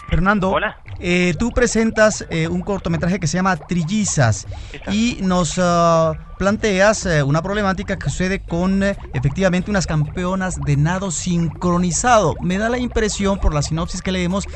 Fernando, 0.08 0.52
Hola. 0.52 0.82
Eh, 1.00 1.34
tú 1.38 1.52
presentas 1.52 2.26
eh, 2.30 2.48
un 2.48 2.62
cortometraje 2.62 3.20
que 3.20 3.28
se 3.28 3.38
llama 3.38 3.56
Trillizas 3.56 4.48
y 4.92 5.20
nos 5.22 5.58
ah, 5.58 6.16
planteas 6.38 7.06
eh, 7.06 7.24
una 7.24 7.42
problemática 7.42 7.98
que 7.98 8.10
sucede 8.10 8.40
con 8.40 8.84
eh, 8.84 8.96
efectivamente 9.14 9.70
unas 9.70 9.88
campeonas 9.88 10.60
de 10.62 10.78
nado 10.78 11.12
sincronizado. 11.12 12.36
Me 12.42 12.58
da 12.58 12.70
la 12.70 12.80
impresión 12.80 13.40
por 13.40 13.54
la 13.54 13.62
sinopsis 13.62 14.02
que 14.02 14.12
leemos 14.12 14.48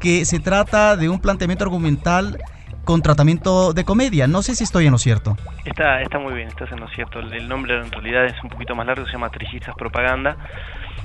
que 0.00 0.24
se 0.24 0.40
trata 0.40 0.96
de 0.96 1.08
un 1.08 1.20
planteamiento 1.20 1.64
argumental 1.64 2.38
con 2.84 3.00
tratamiento 3.02 3.72
de 3.72 3.84
comedia. 3.84 4.26
No 4.26 4.42
sé 4.42 4.56
si 4.56 4.64
estoy 4.64 4.86
en 4.86 4.92
lo 4.92 4.98
cierto. 4.98 5.36
Está, 5.64 6.02
está 6.02 6.18
muy 6.18 6.34
bien, 6.34 6.48
estás 6.48 6.70
en 6.72 6.80
lo 6.80 6.88
cierto. 6.88 7.20
El, 7.20 7.32
el 7.32 7.48
nombre 7.48 7.78
en 7.78 7.90
realidad 7.92 8.26
es 8.26 8.34
un 8.42 8.50
poquito 8.50 8.74
más 8.74 8.86
largo, 8.86 9.06
se 9.06 9.12
llama 9.12 9.30
Trillizas 9.30 9.74
Propaganda 9.76 10.36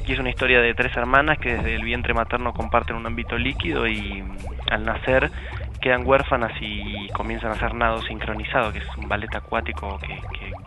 y 0.07 0.13
es 0.13 0.19
una 0.19 0.29
historia 0.29 0.61
de 0.61 0.73
tres 0.73 0.95
hermanas 0.95 1.37
que 1.37 1.55
desde 1.55 1.75
el 1.75 1.83
vientre 1.83 2.13
materno 2.13 2.53
comparten 2.53 2.95
un 2.95 3.05
ámbito 3.05 3.37
líquido 3.37 3.87
y 3.87 4.21
mm, 4.21 4.37
al 4.71 4.85
nacer 4.85 5.31
quedan 5.81 6.07
huérfanas 6.07 6.53
y 6.61 7.07
comienzan 7.09 7.51
a 7.51 7.53
hacer 7.53 7.73
nado 7.73 8.01
sincronizado, 8.03 8.71
que 8.71 8.79
es 8.79 8.97
un 8.97 9.07
ballet 9.07 9.33
acuático 9.35 9.99
que, 9.99 10.21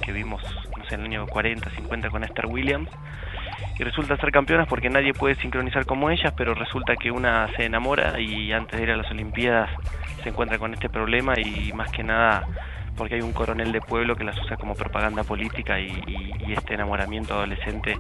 que, 0.05 0.13
vimos 0.13 0.43
no 0.77 0.85
sé, 0.85 0.95
en 0.95 1.01
el 1.01 1.07
año 1.07 1.27
40, 1.27 1.71
50 1.71 2.11
con 2.11 2.25
Esther 2.25 2.47
Williams. 2.47 2.91
Y 3.79 3.83
resulta 3.83 4.17
ser 4.19 4.31
campeonas 4.31 4.69
porque 4.69 4.91
nadie 4.91 5.15
puede 5.15 5.35
sincronizar 5.37 5.87
como 5.87 6.11
ellas, 6.11 6.33
pero 6.37 6.55
resulta 6.55 6.97
que 6.97 7.11
una 7.11 7.49
se 7.57 7.65
enamora 7.65 8.21
y 8.21 8.53
antes 8.53 8.79
de 8.79 8.85
ir 8.85 8.91
a 8.91 8.97
las 8.97 9.11
Olimpiadas 9.11 9.71
se 10.23 10.29
encuentra 10.29 10.59
con 10.59 10.75
este 10.75 10.91
problema 10.91 11.35
y 11.39 11.73
más 11.73 11.91
que 11.91 12.03
nada 12.03 12.47
porque 13.01 13.15
hay 13.15 13.23
un 13.23 13.33
coronel 13.33 13.73
de 13.73 13.81
pueblo 13.81 14.15
que 14.15 14.25
las 14.25 14.39
usa 14.43 14.59
como 14.59 14.75
propaganda 14.75 15.25
política 15.25 15.81
y, 15.81 15.87
y- 16.07 16.35
y 16.47 16.53
este 16.53 16.75
enamoramiento 16.75 17.33
adolescente 17.33 17.97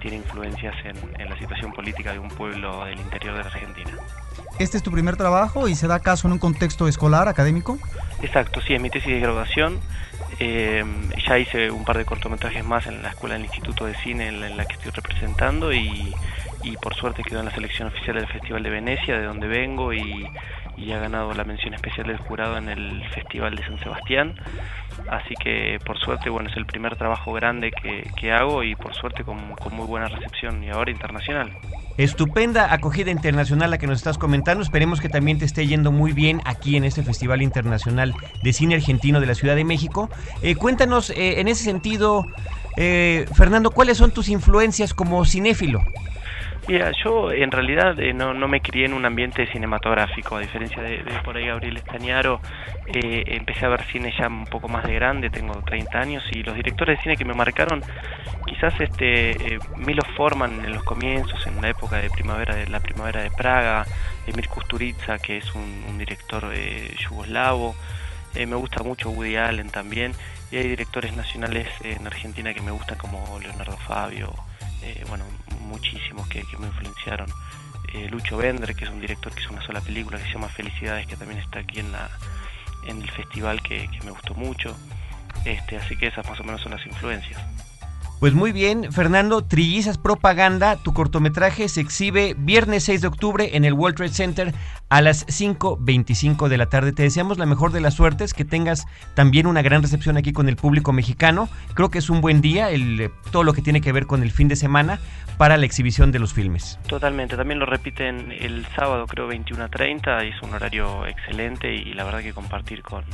tiene 0.00 0.16
influencias 0.16 0.74
en, 0.86 0.96
en 1.20 1.28
la 1.28 1.36
situación 1.38 1.70
política 1.74 2.12
de 2.12 2.18
un 2.18 2.28
pueblo 2.28 2.82
del 2.86 2.98
interior 2.98 3.36
de 3.36 3.42
la 3.42 3.48
Argentina. 3.50 3.90
¿Este 4.58 4.78
es 4.78 4.82
tu 4.82 4.90
primer 4.90 5.18
trabajo 5.18 5.68
y 5.68 5.74
se 5.74 5.86
da 5.86 6.00
caso 6.00 6.28
en 6.28 6.32
un 6.32 6.38
contexto 6.38 6.88
escolar, 6.88 7.28
académico? 7.28 7.78
Exacto, 8.22 8.62
sí, 8.62 8.72
es 8.72 8.80
mi 8.80 8.88
tesis 8.88 9.12
de 9.12 9.20
graduación. 9.20 9.80
Eh, 10.40 10.82
ya 11.28 11.38
hice 11.38 11.70
un 11.70 11.84
par 11.84 11.98
de 11.98 12.06
cortometrajes 12.06 12.64
más 12.64 12.86
en 12.86 13.02
la 13.02 13.10
escuela 13.10 13.34
del 13.34 13.44
Instituto 13.44 13.84
de 13.84 13.94
Cine 13.96 14.28
en 14.28 14.40
la, 14.40 14.46
en 14.46 14.56
la 14.56 14.64
que 14.64 14.74
estoy 14.76 14.92
representando 14.92 15.74
y, 15.74 16.14
y 16.62 16.76
por 16.76 16.94
suerte 16.94 17.22
quedó 17.22 17.40
en 17.40 17.46
la 17.46 17.52
selección 17.52 17.88
oficial 17.88 18.16
del 18.16 18.26
Festival 18.26 18.62
de 18.62 18.70
Venecia, 18.70 19.18
de 19.18 19.24
donde 19.24 19.46
vengo, 19.46 19.92
y, 19.92 20.28
y 20.76 20.92
ha 20.92 20.98
ganado 20.98 21.32
la 21.34 21.44
mención 21.44 21.74
especial 21.74 22.06
del 22.06 22.18
jurado 22.18 22.56
en 22.56 22.68
el 22.68 23.02
Festival 23.10 23.54
de 23.56 23.64
San 23.64 23.78
Sebastián. 23.78 24.34
Así 25.08 25.34
que 25.42 25.78
por 25.84 25.98
suerte, 25.98 26.28
bueno, 26.28 26.50
es 26.50 26.56
el 26.56 26.66
primer 26.66 26.96
trabajo 26.96 27.32
grande 27.32 27.70
que, 27.70 28.10
que 28.18 28.32
hago 28.32 28.62
y 28.62 28.74
por 28.74 28.94
suerte 28.94 29.24
con, 29.24 29.54
con 29.54 29.74
muy 29.74 29.86
buena 29.86 30.08
recepción 30.08 30.62
y 30.64 30.70
ahora 30.70 30.90
internacional. 30.90 31.52
Estupenda 31.96 32.72
acogida 32.72 33.10
internacional 33.10 33.70
la 33.70 33.78
que 33.78 33.86
nos 33.86 33.98
estás 33.98 34.18
comentando. 34.18 34.62
Esperemos 34.62 35.00
que 35.00 35.08
también 35.08 35.38
te 35.38 35.44
esté 35.44 35.66
yendo 35.66 35.90
muy 35.90 36.12
bien 36.12 36.40
aquí 36.44 36.76
en 36.76 36.84
este 36.84 37.02
Festival 37.02 37.42
Internacional 37.42 38.14
de 38.42 38.52
Cine 38.52 38.76
Argentino 38.76 39.20
de 39.20 39.26
la 39.26 39.34
Ciudad 39.34 39.56
de 39.56 39.64
México. 39.64 40.08
Eh, 40.42 40.54
cuéntanos 40.54 41.10
eh, 41.10 41.40
en 41.40 41.48
ese 41.48 41.64
sentido, 41.64 42.26
eh, 42.76 43.26
Fernando, 43.34 43.70
¿cuáles 43.70 43.98
son 43.98 44.12
tus 44.12 44.28
influencias 44.28 44.94
como 44.94 45.24
cinéfilo? 45.24 45.80
Mira, 46.68 46.92
yo 47.02 47.32
en 47.32 47.50
realidad 47.50 47.98
eh, 47.98 48.12
no, 48.12 48.34
no 48.34 48.46
me 48.46 48.60
crié 48.60 48.84
en 48.84 48.92
un 48.92 49.06
ambiente 49.06 49.50
cinematográfico, 49.50 50.36
a 50.36 50.40
diferencia 50.40 50.82
de, 50.82 50.98
de 50.98 51.12
por 51.24 51.34
ahí 51.34 51.46
Gabriel 51.46 51.78
Estañaro, 51.78 52.42
eh, 52.88 53.24
empecé 53.26 53.64
a 53.64 53.70
ver 53.70 53.84
cine 53.86 54.12
ya 54.18 54.28
un 54.28 54.44
poco 54.44 54.68
más 54.68 54.84
de 54.84 54.92
grande, 54.92 55.30
tengo 55.30 55.54
30 55.62 55.98
años, 55.98 56.24
y 56.30 56.42
los 56.42 56.54
directores 56.54 56.98
de 56.98 57.02
cine 57.02 57.16
que 57.16 57.24
me 57.24 57.32
marcaron, 57.32 57.82
quizás 58.46 58.78
este 58.80 59.54
eh, 59.54 59.58
Milo 59.78 60.02
Forman 60.14 60.62
en 60.62 60.74
los 60.74 60.84
comienzos, 60.84 61.46
en 61.46 61.58
la 61.62 61.70
época 61.70 61.96
de 61.96 62.10
primavera 62.10 62.54
de 62.54 62.66
la 62.68 62.80
primavera 62.80 63.22
de 63.22 63.30
Praga, 63.30 63.86
Emir 64.26 64.46
Kusturica, 64.48 65.18
que 65.18 65.38
es 65.38 65.54
un, 65.54 65.84
un 65.88 65.96
director 65.96 66.52
eh, 66.54 66.94
yugoslavo, 66.98 67.74
eh, 68.34 68.46
me 68.46 68.56
gusta 68.56 68.82
mucho 68.82 69.10
Woody 69.10 69.36
Allen 69.36 69.70
también, 69.70 70.12
y 70.50 70.56
hay 70.56 70.68
directores 70.68 71.16
nacionales 71.16 71.66
eh, 71.82 71.96
en 71.98 72.06
Argentina 72.06 72.52
que 72.52 72.60
me 72.60 72.70
gustan 72.70 72.98
como 72.98 73.38
Leonardo 73.40 73.76
Fabio, 73.78 74.34
eh, 74.82 75.04
bueno, 75.08 75.24
muchísimos 75.60 76.26
que, 76.28 76.42
que 76.42 76.56
me 76.56 76.66
influenciaron. 76.66 77.28
Eh, 77.94 78.08
Lucho 78.10 78.36
Bender, 78.36 78.74
que 78.74 78.84
es 78.84 78.90
un 78.90 79.00
director 79.00 79.32
que 79.32 79.40
hizo 79.40 79.52
una 79.52 79.62
sola 79.62 79.80
película 79.80 80.18
que 80.18 80.24
se 80.24 80.32
llama 80.32 80.48
Felicidades, 80.48 81.06
que 81.06 81.16
también 81.16 81.40
está 81.40 81.60
aquí 81.60 81.80
en 81.80 81.92
la 81.92 82.10
en 82.84 83.02
el 83.02 83.10
festival 83.10 83.62
que, 83.62 83.88
que 83.88 84.00
me 84.04 84.10
gustó 84.10 84.34
mucho. 84.34 84.76
Este, 85.44 85.76
así 85.76 85.96
que 85.96 86.06
esas 86.08 86.28
más 86.28 86.40
o 86.40 86.44
menos 86.44 86.60
son 86.60 86.72
las 86.72 86.84
influencias. 86.86 87.40
Pues 88.20 88.34
muy 88.34 88.50
bien, 88.50 88.92
Fernando, 88.92 89.44
Trillizas 89.44 89.96
Propaganda, 89.96 90.74
tu 90.74 90.92
cortometraje 90.92 91.68
se 91.68 91.80
exhibe 91.80 92.34
viernes 92.36 92.82
6 92.82 93.02
de 93.02 93.06
octubre 93.06 93.56
en 93.56 93.64
el 93.64 93.74
World 93.74 93.96
Trade 93.96 94.12
Center 94.12 94.54
a 94.88 95.00
las 95.02 95.24
5.25 95.28 96.48
de 96.48 96.58
la 96.58 96.66
tarde. 96.66 96.92
Te 96.92 97.04
deseamos 97.04 97.38
la 97.38 97.46
mejor 97.46 97.70
de 97.70 97.80
las 97.80 97.94
suertes, 97.94 98.34
que 98.34 98.44
tengas 98.44 98.86
también 99.14 99.46
una 99.46 99.62
gran 99.62 99.82
recepción 99.82 100.16
aquí 100.16 100.32
con 100.32 100.48
el 100.48 100.56
público 100.56 100.92
mexicano. 100.92 101.48
Creo 101.74 101.92
que 101.92 101.98
es 101.98 102.10
un 102.10 102.20
buen 102.20 102.40
día, 102.40 102.70
el, 102.70 103.00
eh, 103.00 103.10
todo 103.30 103.44
lo 103.44 103.52
que 103.52 103.62
tiene 103.62 103.80
que 103.80 103.92
ver 103.92 104.06
con 104.06 104.24
el 104.24 104.32
fin 104.32 104.48
de 104.48 104.56
semana 104.56 104.98
para 105.36 105.56
la 105.56 105.64
exhibición 105.66 106.10
de 106.10 106.18
los 106.18 106.34
filmes. 106.34 106.76
Totalmente, 106.88 107.36
también 107.36 107.60
lo 107.60 107.66
repiten 107.66 108.32
el 108.32 108.66
sábado, 108.74 109.06
creo 109.06 109.30
21.30, 109.30 110.26
y 110.26 110.30
es 110.30 110.42
un 110.42 110.54
horario 110.54 111.06
excelente 111.06 111.72
y 111.72 111.94
la 111.94 112.02
verdad 112.02 112.22
que 112.22 112.32
compartir 112.32 112.82
con, 112.82 113.04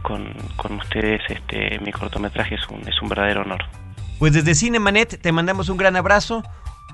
con, 0.00 0.32
con 0.56 0.76
ustedes 0.76 1.20
este 1.28 1.78
mi 1.80 1.92
cortometraje 1.92 2.54
es 2.54 2.66
un, 2.70 2.88
es 2.88 3.02
un 3.02 3.10
verdadero 3.10 3.42
honor. 3.42 3.85
Pues 4.18 4.32
desde 4.32 4.54
Cinemanet 4.54 5.20
te 5.20 5.32
mandamos 5.32 5.68
un 5.68 5.76
gran 5.76 5.96
abrazo 5.96 6.42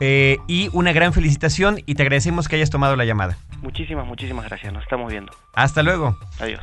eh, 0.00 0.38
y 0.48 0.68
una 0.72 0.92
gran 0.92 1.12
felicitación 1.12 1.80
y 1.86 1.94
te 1.94 2.02
agradecemos 2.02 2.48
que 2.48 2.56
hayas 2.56 2.70
tomado 2.70 2.96
la 2.96 3.04
llamada. 3.04 3.36
Muchísimas, 3.62 4.06
muchísimas 4.06 4.44
gracias, 4.46 4.72
nos 4.72 4.82
estamos 4.82 5.10
viendo. 5.10 5.32
Hasta 5.54 5.82
luego. 5.82 6.18
Adiós. 6.40 6.60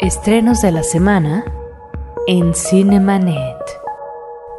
Estrenos 0.00 0.60
de 0.60 0.72
la 0.72 0.82
semana 0.82 1.44
en 2.26 2.54
Cinemanet. 2.54 3.56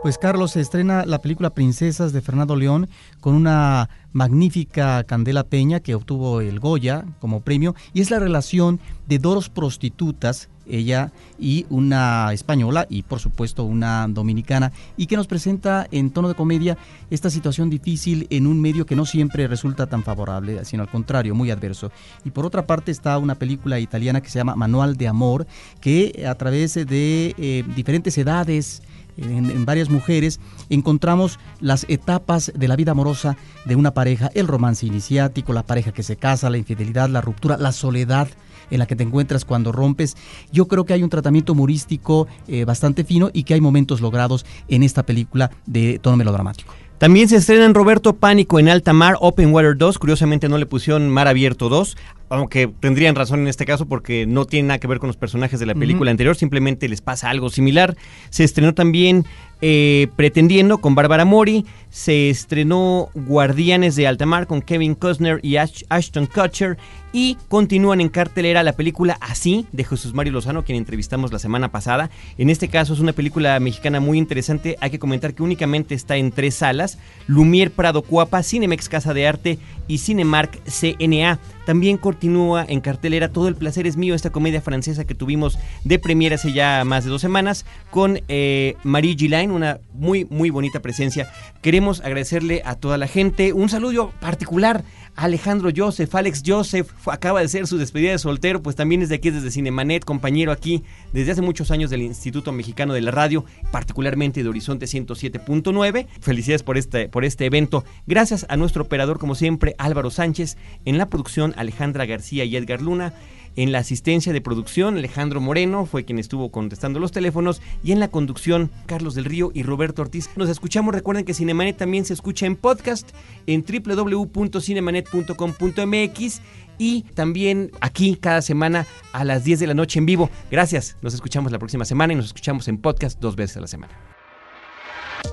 Pues 0.03 0.19
Carlos 0.19 0.51
se 0.51 0.61
estrena 0.61 1.05
la 1.05 1.19
película 1.21 1.49
Princesas 1.49 2.13
de 2.13 2.21
Fernando 2.21 2.55
León 2.55 2.87
con 3.19 3.33
una 3.33 3.89
magnífica 4.13 5.03
Candela 5.03 5.43
Peña 5.43 5.79
que 5.79 5.95
obtuvo 5.95 6.39
el 6.39 6.59
Goya 6.59 7.03
como 7.19 7.41
premio 7.41 7.75
y 7.93 8.01
es 8.01 8.11
la 8.11 8.19
relación 8.19 8.79
de 9.07 9.17
dos 9.17 9.49
prostitutas, 9.49 10.49
ella 10.67 11.11
y 11.39 11.65
una 11.69 12.31
española 12.31 12.85
y 12.89 13.03
por 13.03 13.19
supuesto 13.19 13.63
una 13.63 14.07
dominicana 14.07 14.71
y 14.97 15.07
que 15.07 15.17
nos 15.17 15.27
presenta 15.27 15.87
en 15.91 16.11
tono 16.11 16.27
de 16.27 16.35
comedia 16.35 16.77
esta 17.09 17.31
situación 17.31 17.69
difícil 17.69 18.27
en 18.29 18.45
un 18.45 18.61
medio 18.61 18.85
que 18.85 18.95
no 18.95 19.05
siempre 19.05 19.47
resulta 19.47 19.87
tan 19.87 20.03
favorable, 20.03 20.63
sino 20.63 20.83
al 20.83 20.89
contrario, 20.89 21.33
muy 21.33 21.49
adverso. 21.49 21.91
Y 22.23 22.29
por 22.29 22.45
otra 22.45 22.67
parte 22.67 22.91
está 22.91 23.17
una 23.17 23.35
película 23.35 23.79
italiana 23.79 24.21
que 24.21 24.29
se 24.29 24.37
llama 24.39 24.55
Manual 24.55 24.95
de 24.95 25.07
Amor 25.07 25.47
que 25.81 26.25
a 26.27 26.35
través 26.35 26.75
de 26.75 27.35
eh, 27.37 27.63
diferentes 27.75 28.17
edades, 28.17 28.83
en, 29.17 29.65
varias 29.65 29.89
mujeres, 29.89 30.39
encontramos 30.69 31.39
las 31.59 31.85
etapas 31.89 32.51
de 32.55 32.67
la 32.67 32.75
vida 32.75 32.91
amorosa 32.91 33.37
de 33.65 33.75
una 33.75 33.93
pareja, 33.93 34.29
el 34.33 34.47
romance 34.47 34.85
iniciático, 34.85 35.53
la 35.53 35.63
pareja 35.63 35.91
que 35.91 36.03
se 36.03 36.15
casa, 36.15 36.49
la 36.49 36.57
infidelidad, 36.57 37.09
la 37.09 37.21
ruptura, 37.21 37.57
la 37.57 37.71
soledad 37.71 38.27
en 38.69 38.79
la 38.79 38.85
que 38.85 38.95
te 38.95 39.03
encuentras 39.03 39.45
cuando 39.45 39.71
rompes. 39.71 40.17
Yo 40.51 40.67
creo 40.67 40.85
que 40.85 40.93
hay 40.93 41.03
un 41.03 41.09
tratamiento 41.09 41.53
humorístico 41.53 42.27
eh, 42.47 42.65
bastante 42.65 43.03
fino 43.03 43.29
y 43.33 43.43
que 43.43 43.53
hay 43.53 43.61
momentos 43.61 44.01
logrados 44.01 44.45
en 44.67 44.83
esta 44.83 45.03
película 45.03 45.51
de 45.65 45.99
tono 45.99 46.17
melodramático. 46.17 46.73
También 46.97 47.29
se 47.29 47.35
estrena 47.35 47.65
en 47.65 47.75
Roberto 47.75 48.15
Pánico 48.15 48.59
en 48.59 48.69
Alta 48.69 48.91
Mar, 48.91 49.17
Open 49.19 49.53
Water 49.53 49.77
2. 49.77 49.99
Curiosamente 49.99 50.49
no 50.49 50.57
le 50.57 50.65
pusieron 50.65 51.09
Mar 51.09 51.27
Abierto 51.27 51.69
2, 51.69 51.95
aunque 52.29 52.67
tendrían 52.79 53.13
razón 53.13 53.41
en 53.41 53.47
este 53.47 53.67
caso 53.67 53.85
porque 53.85 54.25
no 54.25 54.45
tiene 54.45 54.69
nada 54.69 54.79
que 54.79 54.87
ver 54.87 54.97
con 54.97 55.05
los 55.05 55.15
personajes 55.15 55.59
de 55.59 55.67
la 55.67 55.75
película 55.75 56.09
uh 56.09 56.09
-huh. 56.09 56.13
anterior, 56.13 56.35
simplemente 56.35 56.89
les 56.89 57.01
pasa 57.01 57.29
algo 57.29 57.49
similar. 57.49 57.95
Se 58.31 58.43
estrenó 58.43 58.73
también 58.73 59.25
eh, 59.61 60.07
Pretendiendo 60.15 60.79
con 60.79 60.95
Bárbara 60.95 61.23
Mori. 61.23 61.65
Se 61.89 62.29
estrenó 62.29 63.09
Guardianes 63.13 63.95
de 63.95 64.07
Alta 64.07 64.25
Mar 64.25 64.47
con 64.47 64.61
Kevin 64.61 64.95
Costner 64.95 65.39
y 65.43 65.57
Ash 65.57 65.83
Ashton 65.89 66.25
Kutcher. 66.25 66.77
Y 67.19 67.35
continúan 67.47 67.99
en 67.99 68.09
cartelera 68.09 68.61
la 68.61 68.73
película 68.73 69.17
Así 69.21 69.65
de 69.71 69.83
Jesús 69.83 70.13
Mario 70.13 70.33
Lozano, 70.33 70.63
quien 70.63 70.77
entrevistamos 70.77 71.33
la 71.33 71.39
semana 71.39 71.71
pasada. 71.71 72.11
En 72.37 72.51
este 72.51 72.67
caso 72.67 72.93
es 72.93 72.99
una 72.99 73.11
película 73.11 73.59
mexicana 73.59 73.99
muy 73.99 74.19
interesante. 74.19 74.77
Hay 74.81 74.91
que 74.91 74.99
comentar 74.99 75.33
que 75.33 75.41
únicamente 75.41 75.95
está 75.95 76.17
en 76.17 76.31
tres 76.31 76.53
salas: 76.53 76.99
Lumière 77.27 77.71
Prado 77.71 78.03
Cuapa, 78.03 78.43
Cinemex 78.43 78.87
Casa 78.87 79.15
de 79.15 79.27
Arte 79.27 79.57
y 79.87 79.97
Cinemark 79.97 80.61
CNA. 80.65 81.39
también 81.65 81.97
continúa 81.97 82.65
en 82.67 82.81
cartelera 82.81 83.29
Todo 83.29 83.47
el 83.47 83.55
placer 83.55 83.87
es 83.87 83.97
mío, 83.97 84.13
esta 84.13 84.31
comedia 84.31 84.61
francesa 84.61 85.05
que 85.05 85.15
tuvimos 85.15 85.57
de 85.85 85.97
premiera 85.97 86.35
hace 86.35 86.53
ya 86.53 86.83
más 86.85 87.03
de 87.03 87.09
dos 87.09 87.21
semanas 87.21 87.65
con 87.89 88.21
eh, 88.27 88.75
Marie 88.83 89.15
Gillain, 89.17 89.51
una 89.51 89.79
muy, 89.93 90.25
muy 90.25 90.51
bonita 90.51 90.81
presencia. 90.81 91.31
Queremos 91.63 92.01
agradecerle 92.01 92.61
a 92.63 92.75
toda 92.75 92.97
la 92.97 93.07
gente. 93.07 93.53
Un 93.53 93.69
saludo 93.69 94.11
particular 94.19 94.83
Alejandro 95.17 95.71
Joseph, 95.75 96.13
Alex 96.13 96.43
Joseph, 96.45 96.89
acaba 97.11 97.41
de 97.41 97.47
ser 97.47 97.67
su 97.67 97.77
despedida 97.77 98.11
de 98.11 98.19
soltero, 98.19 98.61
pues 98.61 98.75
también 98.75 99.01
es 99.01 99.09
de 99.09 99.15
aquí 99.15 99.29
desde 99.29 99.51
Cinemanet, 99.51 100.05
compañero 100.05 100.51
aquí 100.51 100.83
desde 101.13 101.31
hace 101.31 101.41
muchos 101.41 101.71
años 101.71 101.89
del 101.89 102.01
Instituto 102.01 102.51
Mexicano 102.51 102.93
de 102.93 103.01
la 103.01 103.11
Radio, 103.11 103.45
particularmente 103.71 104.43
de 104.43 104.49
Horizonte 104.49 104.85
107.9. 104.85 106.07
Felicidades 106.21 106.63
por 106.63 106.77
este, 106.77 107.09
por 107.09 107.25
este 107.25 107.45
evento. 107.45 107.83
Gracias 108.05 108.45
a 108.49 108.57
nuestro 108.57 108.83
operador, 108.83 109.19
como 109.19 109.35
siempre, 109.35 109.75
Álvaro 109.77 110.09
Sánchez, 110.09 110.57
en 110.85 110.97
la 110.97 111.09
producción 111.09 111.53
Alejandra 111.57 112.05
García 112.05 112.45
y 112.45 112.55
Edgar 112.55 112.81
Luna. 112.81 113.13
En 113.57 113.71
la 113.71 113.79
asistencia 113.79 114.31
de 114.33 114.39
producción, 114.39 114.97
Alejandro 114.97 115.41
Moreno 115.41 115.87
fue 115.87 116.05
quien 116.05 116.19
estuvo 116.19 116.51
contestando 116.51 116.99
los 116.99 117.11
teléfonos. 117.11 117.59
Y 117.83 117.91
en 117.91 117.99
la 117.99 118.09
conducción, 118.09 118.69
Carlos 118.85 119.15
del 119.15 119.25
Río 119.25 119.49
y 119.51 119.63
Roberto 119.63 120.03
Ortiz. 120.03 120.29
Nos 120.35 120.47
escuchamos. 120.47 120.93
Recuerden 120.93 121.25
que 121.25 121.33
Cinemanet 121.33 121.75
también 121.75 122.05
se 122.05 122.13
escucha 122.13 122.45
en 122.45 122.55
podcast 122.55 123.09
en 123.47 123.65
www.cinemanet.com.mx 123.65 126.41
y 126.77 127.03
también 127.13 127.71
aquí 127.81 128.15
cada 128.15 128.41
semana 128.41 128.85
a 129.13 129.23
las 129.23 129.43
10 129.43 129.59
de 129.59 129.67
la 129.67 129.73
noche 129.73 129.99
en 129.99 130.05
vivo. 130.05 130.29
Gracias. 130.51 130.97
Nos 131.01 131.13
escuchamos 131.13 131.51
la 131.51 131.59
próxima 131.59 131.85
semana 131.85 132.13
y 132.13 132.15
nos 132.15 132.25
escuchamos 132.27 132.67
en 132.67 132.77
podcast 132.77 133.19
dos 133.19 133.35
veces 133.35 133.57
a 133.57 133.61
la 133.61 133.67
semana. 133.67 133.93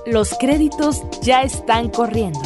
Los 0.05 0.35
créditos 0.39 1.01
ya 1.21 1.43
están 1.43 1.89
corriendo. 1.89 2.41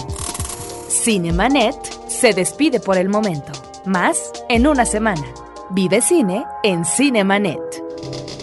Cinemanet 0.90 1.76
se 2.08 2.34
despide 2.34 2.80
por 2.80 2.98
el 2.98 3.10
momento. 3.10 3.52
Más 3.86 4.32
en 4.50 4.68
una 4.68 4.86
semana. 4.86 5.24
Vive 5.72 6.02
cine 6.02 6.44
en 6.64 6.84
Cinemanet. 6.84 8.39